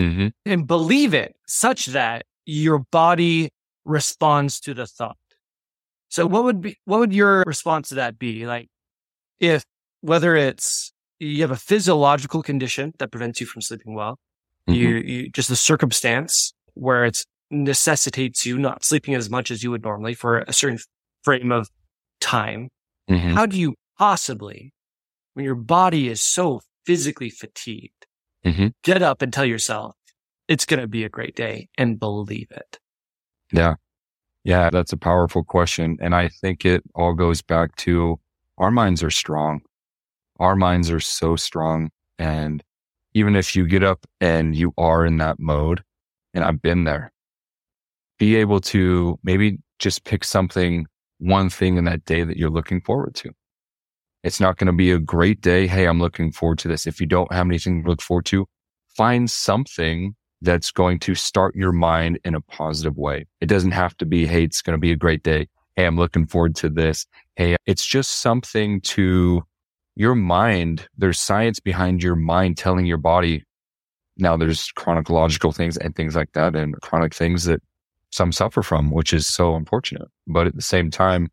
mm-hmm. 0.00 0.28
and 0.46 0.66
believe 0.66 1.14
it 1.14 1.36
such 1.46 1.86
that 1.86 2.24
your 2.46 2.80
body 2.90 3.50
responds 3.84 4.60
to 4.60 4.74
the 4.74 4.86
thought. 4.86 5.16
So 6.08 6.26
what 6.26 6.44
would 6.44 6.60
be, 6.60 6.76
what 6.84 6.98
would 7.00 7.12
your 7.12 7.44
response 7.46 7.90
to 7.90 7.96
that 7.96 8.18
be? 8.18 8.46
Like 8.46 8.68
if 9.38 9.64
whether 10.00 10.34
it's 10.34 10.92
you 11.18 11.42
have 11.42 11.50
a 11.50 11.56
physiological 11.56 12.42
condition 12.42 12.94
that 12.98 13.10
prevents 13.10 13.40
you 13.40 13.46
from 13.46 13.62
sleeping 13.62 13.94
well, 13.94 14.18
mm-hmm. 14.68 14.74
you, 14.74 14.88
you 14.88 15.30
just 15.30 15.50
a 15.50 15.56
circumstance 15.56 16.52
where 16.74 17.04
it 17.04 17.18
necessitates 17.50 18.46
you 18.46 18.58
not 18.58 18.84
sleeping 18.84 19.14
as 19.14 19.28
much 19.28 19.50
as 19.50 19.62
you 19.62 19.70
would 19.70 19.82
normally 19.82 20.14
for 20.14 20.40
a 20.40 20.52
certain 20.52 20.78
frame 21.22 21.50
of 21.52 21.68
time. 22.20 22.68
Mm-hmm. 23.10 23.32
How 23.32 23.46
do 23.46 23.58
you 23.58 23.74
possibly, 23.98 24.72
when 25.34 25.44
your 25.44 25.54
body 25.54 26.08
is 26.08 26.22
so 26.22 26.60
physically 26.86 27.30
fatigued, 27.30 28.06
Mm-hmm. 28.44 28.68
Get 28.82 29.02
up 29.02 29.22
and 29.22 29.32
tell 29.32 29.44
yourself 29.44 29.94
it's 30.48 30.64
going 30.64 30.80
to 30.80 30.88
be 30.88 31.04
a 31.04 31.08
great 31.08 31.36
day 31.36 31.68
and 31.76 31.98
believe 31.98 32.48
it. 32.50 32.78
Yeah. 33.52 33.74
Yeah. 34.44 34.70
That's 34.70 34.92
a 34.92 34.96
powerful 34.96 35.44
question. 35.44 35.98
And 36.00 36.14
I 36.14 36.28
think 36.28 36.64
it 36.64 36.82
all 36.94 37.14
goes 37.14 37.42
back 37.42 37.76
to 37.76 38.18
our 38.58 38.70
minds 38.70 39.02
are 39.02 39.10
strong. 39.10 39.60
Our 40.38 40.56
minds 40.56 40.90
are 40.90 41.00
so 41.00 41.36
strong. 41.36 41.90
And 42.18 42.62
even 43.14 43.36
if 43.36 43.56
you 43.56 43.66
get 43.66 43.82
up 43.82 44.06
and 44.20 44.54
you 44.54 44.72
are 44.78 45.04
in 45.04 45.18
that 45.18 45.38
mode, 45.38 45.82
and 46.34 46.44
I've 46.44 46.62
been 46.62 46.84
there, 46.84 47.12
be 48.18 48.36
able 48.36 48.60
to 48.60 49.18
maybe 49.22 49.58
just 49.78 50.04
pick 50.04 50.24
something, 50.24 50.86
one 51.18 51.50
thing 51.50 51.76
in 51.76 51.84
that 51.84 52.04
day 52.04 52.22
that 52.22 52.36
you're 52.36 52.50
looking 52.50 52.80
forward 52.80 53.14
to. 53.16 53.30
It's 54.22 54.40
not 54.40 54.58
going 54.58 54.66
to 54.66 54.72
be 54.72 54.92
a 54.92 54.98
great 54.98 55.40
day. 55.40 55.66
Hey, 55.66 55.86
I'm 55.86 55.98
looking 55.98 56.30
forward 56.30 56.58
to 56.60 56.68
this. 56.68 56.86
If 56.86 57.00
you 57.00 57.06
don't 57.06 57.32
have 57.32 57.46
anything 57.46 57.82
to 57.82 57.88
look 57.88 58.02
forward 58.02 58.26
to, 58.26 58.46
find 58.88 59.30
something 59.30 60.14
that's 60.42 60.70
going 60.70 60.98
to 61.00 61.14
start 61.14 61.54
your 61.54 61.72
mind 61.72 62.18
in 62.24 62.34
a 62.34 62.40
positive 62.40 62.96
way. 62.96 63.26
It 63.40 63.46
doesn't 63.46 63.72
have 63.72 63.96
to 63.98 64.06
be, 64.06 64.26
Hey, 64.26 64.44
it's 64.44 64.62
going 64.62 64.76
to 64.76 64.80
be 64.80 64.92
a 64.92 64.96
great 64.96 65.22
day. 65.22 65.48
Hey, 65.76 65.86
I'm 65.86 65.96
looking 65.96 66.26
forward 66.26 66.54
to 66.56 66.68
this. 66.68 67.06
Hey, 67.36 67.56
it's 67.66 67.84
just 67.84 68.20
something 68.20 68.80
to 68.82 69.42
your 69.96 70.14
mind, 70.14 70.88
there's 70.96 71.18
science 71.18 71.60
behind 71.60 72.02
your 72.02 72.16
mind 72.16 72.56
telling 72.56 72.86
your 72.86 72.98
body. 72.98 73.44
Now 74.16 74.36
there's 74.36 74.70
chronological 74.72 75.52
things 75.52 75.76
and 75.76 75.94
things 75.94 76.16
like 76.16 76.32
that 76.32 76.54
and 76.54 76.80
chronic 76.80 77.14
things 77.14 77.44
that 77.44 77.62
some 78.10 78.32
suffer 78.32 78.62
from, 78.62 78.90
which 78.90 79.12
is 79.12 79.26
so 79.26 79.54
unfortunate. 79.54 80.08
But 80.26 80.46
at 80.46 80.56
the 80.56 80.62
same 80.62 80.90
time, 80.90 81.30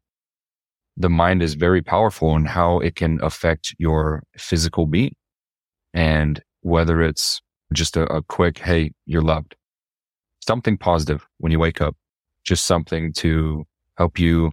the 0.96 1.10
mind 1.10 1.43
is 1.43 1.54
very 1.54 1.82
powerful 1.82 2.36
in 2.36 2.46
how 2.46 2.80
it 2.80 2.96
can 2.96 3.20
affect 3.22 3.76
your 3.78 4.24
physical 4.38 4.86
being. 4.86 5.15
And 5.93 6.41
whether 6.62 7.02
it's 7.02 7.41
just 7.74 7.98
a, 7.98 8.04
a 8.12 8.24
quick, 8.24 8.58
Hey, 8.58 8.91
you're 9.06 9.22
loved, 9.22 9.56
something 10.46 10.78
positive 10.78 11.26
when 11.38 11.52
you 11.52 11.60
wake 11.60 11.82
up, 11.82 11.96
just 12.43 12.65
something 12.65 13.13
to 13.13 13.65
help 13.98 14.20
you 14.20 14.52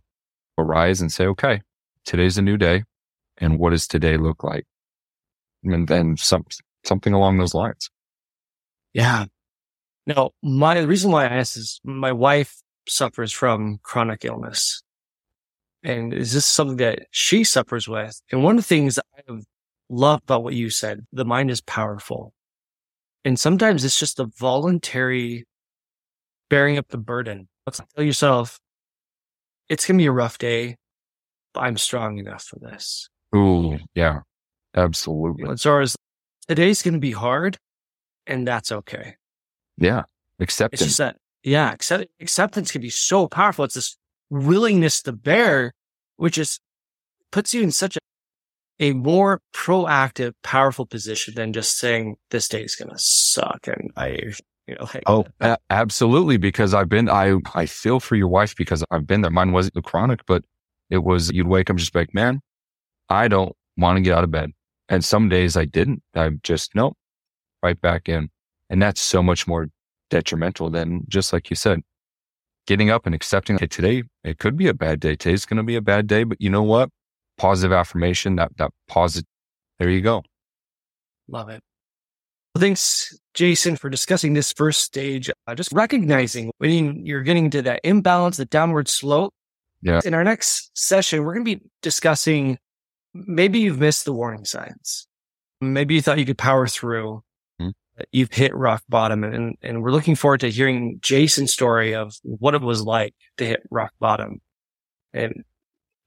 arise 0.59 1.01
and 1.01 1.11
say, 1.11 1.27
okay, 1.27 1.61
today's 2.05 2.39
a 2.39 2.43
new 2.43 2.57
day. 2.57 2.85
And 3.39 3.59
what 3.59 3.71
does 3.71 3.87
today 3.87 4.17
look 4.17 4.45
like? 4.45 4.67
And 5.63 5.89
then 5.89 6.17
some, 6.17 6.45
something 6.85 7.13
along 7.13 7.39
those 7.39 7.55
lines. 7.55 7.91
Yeah. 8.93 9.27
Now, 10.07 10.31
my 10.43 10.81
the 10.81 10.87
reason 10.87 11.11
why 11.11 11.25
I 11.25 11.29
asked 11.29 11.57
is 11.57 11.81
my 11.85 12.13
wife 12.13 12.63
suffers 12.87 13.33
from 13.33 13.79
chronic 13.83 14.25
illness. 14.25 14.83
And 15.83 16.15
is 16.15 16.33
this 16.33 16.47
something 16.47 16.77
that 16.79 17.07
she 17.11 17.45
suffers 17.45 17.89
with? 17.89 18.21
And 18.31 18.43
one 18.43 18.57
of 18.57 18.65
the 18.65 18.69
things 18.69 18.99
I 18.99 19.33
love 19.89 20.21
about 20.23 20.45
what 20.45 20.55
you 20.55 20.71
said, 20.71 21.07
the 21.13 21.25
mind 21.25 21.51
is 21.51 21.61
powerful. 21.61 22.33
And 23.25 23.39
sometimes 23.39 23.85
it's 23.85 23.99
just 23.99 24.21
a 24.21 24.27
voluntary 24.39 25.45
bearing 26.51 26.79
up 26.79 26.89
the 26.89 26.99
burden. 26.99 27.49
Let's 27.67 27.81
tell 27.95 28.05
yourself, 28.05 28.61
it's 29.69 29.87
going 29.87 29.99
to 29.99 30.03
be 30.03 30.07
a 30.07 30.13
rough 30.13 30.39
day, 30.39 30.77
but 31.55 31.61
I'm 31.61 31.77
strong 31.79 32.19
enough 32.19 32.45
for 32.45 32.59
this. 32.59 33.09
Ooh, 33.35 33.79
yeah, 33.95 34.21
absolutely. 34.75 35.51
As 35.51 35.63
far 35.63 35.81
as 35.81 35.97
today's 36.49 36.83
going 36.83 36.95
to 36.95 37.01
be 37.01 37.13
hard, 37.13 37.57
and 38.27 38.47
that's 38.47 38.71
okay. 38.71 39.17
Yeah, 39.77 40.05
acceptance. 40.39 40.81
It's 40.81 40.89
just 40.89 40.99
that, 40.99 41.17
yeah, 41.43 41.73
accept, 41.73 42.07
acceptance 42.21 42.71
can 42.71 42.81
be 42.81 42.91
so 42.91 43.27
powerful. 43.27 43.65
It's 43.65 43.75
this 43.75 43.97
willingness 44.31 45.03
to 45.03 45.13
bear, 45.13 45.73
which 46.17 46.39
is 46.39 46.59
puts 47.33 47.53
you 47.53 47.63
in 47.63 47.73
such 47.73 47.97
a, 47.97 48.01
a 48.79 48.93
more 48.93 49.41
proactive, 49.53 50.33
powerful 50.43 50.87
position 50.87 51.35
than 51.35 51.53
just 51.53 51.79
saying 51.79 52.17
this 52.31 52.49
day 52.49 52.63
is 52.63 52.77
going 52.77 52.91
to 52.91 52.99
suck. 52.99 53.67
And 53.67 53.91
I, 53.97 54.21
you 54.67 54.77
know, 54.77 54.85
like, 54.95 55.03
oh, 55.07 55.27
uh, 55.41 55.57
a- 55.57 55.73
absolutely. 55.73 56.37
Because 56.37 56.73
I've 56.73 56.89
been, 56.89 57.11
I, 57.11 57.37
I 57.55 57.67
feel 57.67 57.99
for 58.01 58.15
your 58.15 58.29
wife 58.29 58.55
because 58.57 58.85
I've 58.91 59.07
been 59.07 59.23
there. 59.23 59.31
Mine 59.31 59.53
wasn't 59.53 59.75
the 59.75 59.83
chronic, 59.83 60.25
but 60.27 60.45
it 60.91 60.99
was, 60.99 61.31
you'd 61.33 61.49
wake 61.49 61.69
up 61.69 61.77
just 61.77 61.93
be 61.93 61.99
like, 61.99 62.15
man, 62.15 62.41
I 63.09 63.29
don't 63.29 63.55
want 63.77 63.97
to 63.97 64.03
get 64.03 64.17
out 64.17 64.25
of 64.25 64.31
bed. 64.31 64.51
And 64.89 65.05
some 65.05 65.29
days 65.29 65.57
I 65.57 65.65
didn't. 65.65 66.03
I 66.15 66.31
just, 66.43 66.75
nope, 66.75 66.97
right 67.63 67.81
back 67.81 68.09
in. 68.09 68.31
And 68.71 68.83
that's 68.83 69.01
so 69.01 69.23
much 69.23 69.47
more 69.47 69.69
detrimental 70.11 70.71
than 70.71 71.03
just 71.09 71.33
like 71.33 71.51
you 71.51 71.57
said, 71.57 71.81
getting 72.67 72.91
up 72.91 73.07
and 73.07 73.15
accepting, 73.15 73.59
hey, 73.59 73.67
today 73.67 74.05
it 74.23 74.39
could 74.39 74.57
be 74.57 74.69
a 74.69 74.75
bad 74.75 75.01
day. 75.01 75.17
Today's 75.17 75.45
going 75.45 75.59
to 75.59 75.63
be 75.63 75.77
a 75.77 75.83
bad 75.83 76.07
day, 76.07 76.25
but 76.25 76.41
you 76.41 76.51
know 76.51 76.63
what? 76.63 76.91
Positive 77.37 77.73
affirmation, 77.73 78.37
that, 78.37 78.57
that 78.59 78.71
positive, 78.89 79.27
there 79.79 79.91
you 79.91 80.01
go. 80.01 80.23
Love 81.29 81.49
it. 81.49 81.63
Well, 82.55 82.61
thanks, 82.61 83.19
Jason, 83.35 83.77
for 83.77 83.91
discussing 83.91 84.35
this 84.35 84.53
first 84.53 84.83
stage. 84.83 85.29
Uh, 85.47 85.55
just 85.55 85.73
recognizing 85.73 86.53
when 86.59 87.05
you're 87.05 87.23
getting 87.23 87.51
to 87.51 87.63
that 87.63 87.81
imbalance, 87.83 88.37
the 88.37 88.45
downward 88.45 88.89
slope. 88.89 89.35
Yeah. 89.83 90.01
In 90.05 90.15
our 90.15 90.23
next 90.23 90.71
session, 90.79 91.25
we're 91.25 91.35
going 91.35 91.45
to 91.45 91.57
be 91.57 91.63
discussing 91.83 92.59
maybe 93.15 93.61
you've 93.61 93.79
missed 93.79 94.05
the 94.05 94.13
warning 94.13 94.45
signs. 94.45 95.07
Maybe 95.61 95.95
you 95.95 96.03
thought 96.03 96.19
you 96.19 96.27
could 96.27 96.39
power 96.39 96.67
through. 96.67 97.23
Hmm. 97.59 97.71
You've 98.13 98.33
hit 98.33 98.55
rock 98.55 98.83
bottom 98.89 99.25
and, 99.25 99.57
and 99.63 99.83
we're 99.83 99.93
looking 99.93 100.17
forward 100.17 100.41
to 100.41 100.51
hearing 100.51 100.99
Jason's 101.01 101.53
story 101.53 101.95
of 101.95 102.15
what 102.23 102.55
it 102.55 102.61
was 102.61 102.83
like 102.83 103.15
to 103.39 103.47
hit 103.47 103.63
rock 103.71 103.93
bottom 104.01 104.41
and 105.13 105.45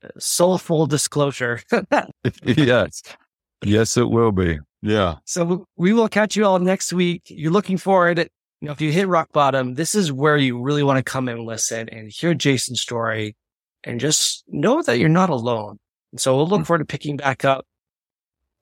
uh, 0.04 0.10
soulful 0.20 0.86
disclosure. 0.86 1.62
yes. 2.44 3.02
Yes, 3.64 3.98
it 3.98 4.10
will 4.10 4.32
be. 4.32 4.60
Yeah. 4.82 5.16
So 5.26 5.66
we 5.78 5.94
will 5.94 6.10
catch 6.10 6.36
you 6.36 6.46
all 6.46 6.60
next 6.60 6.94
week. 6.94 7.24
You're 7.28 7.52
looking 7.52 7.78
forward. 7.78 8.20
You 8.20 8.68
know, 8.68 8.72
if 8.72 8.82
you 8.82 8.92
hit 8.92 9.08
rock 9.08 9.32
bottom, 9.32 9.76
this 9.76 9.96
is 9.96 10.12
where 10.12 10.38
you 10.38 10.62
really 10.62 10.84
want 10.84 10.98
to 10.98 11.04
come 11.04 11.28
and 11.28 11.46
listen 11.46 11.90
and 11.90 12.12
hear 12.12 12.34
Jason's 12.34 12.82
story 12.82 13.36
and 13.84 14.00
just 14.00 14.44
know 14.48 14.82
that 14.84 15.00
you're 15.00 15.10
not 15.10 15.30
alone. 15.30 15.80
And 16.12 16.20
so 16.20 16.36
we'll 16.36 16.48
look 16.48 16.62
hmm. 16.62 16.66
forward 16.66 16.80
to 16.80 16.86
picking 16.86 17.18
back 17.18 17.46
up 17.46 17.66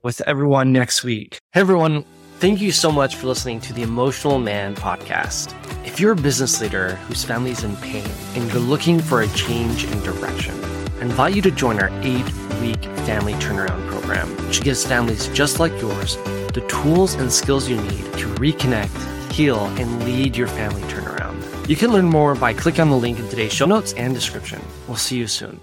with 0.04 0.22
everyone 0.22 0.72
next 0.72 1.04
week. 1.04 1.40
Hey, 1.52 1.62
everyone. 1.62 2.06
Thank 2.40 2.60
you 2.60 2.72
so 2.72 2.92
much 2.92 3.16
for 3.16 3.28
listening 3.28 3.62
to 3.62 3.74
the 3.74 3.82
Emotional 3.82 4.40
Man 4.40 4.76
podcast. 4.76 5.56
If 5.86 6.00
you're 6.02 6.12
a 6.12 6.18
business 6.18 6.60
leader 6.60 6.96
whose 7.08 7.24
family 7.24 7.52
is 7.52 7.64
in 7.64 7.78
pain 7.78 8.06
and 8.36 8.52
you're 8.52 8.62
looking 8.62 9.00
for 9.00 9.22
a 9.22 9.28
change 9.30 9.86
in 9.86 10.04
direction, 10.04 10.54
I 11.00 11.02
invite 11.02 11.34
you 11.34 11.42
to 11.44 11.52
join 11.52 11.80
our 11.80 11.90
eight 12.04 12.26
week 12.60 12.84
family 13.06 13.34
turnaround 13.36 13.90
program, 13.90 14.28
which 14.48 14.62
gives 14.62 14.86
families 14.86 15.28
just 15.30 15.60
like 15.60 15.72
yours 15.82 16.18
the 16.54 16.66
tools 16.70 17.16
and 17.16 17.32
skills 17.32 17.70
you 17.70 17.76
need 17.76 18.04
to 18.14 18.28
reconnect, 18.36 19.32
heal, 19.32 19.66
and 19.78 20.04
lead 20.06 20.38
your 20.38 20.48
family 20.48 20.82
turnaround. 20.84 21.68
You 21.68 21.76
can 21.76 21.92
learn 21.92 22.06
more 22.06 22.36
by 22.36 22.54
clicking 22.54 22.82
on 22.82 22.90
the 22.90 22.98
link 22.98 23.20
in 23.20 23.28
today's 23.28 23.52
show 23.52 23.66
notes 23.66 23.94
and 23.94 24.14
description. 24.14 24.62
We'll 24.88 24.98
see 24.98 25.18
you 25.18 25.28
soon. 25.28 25.60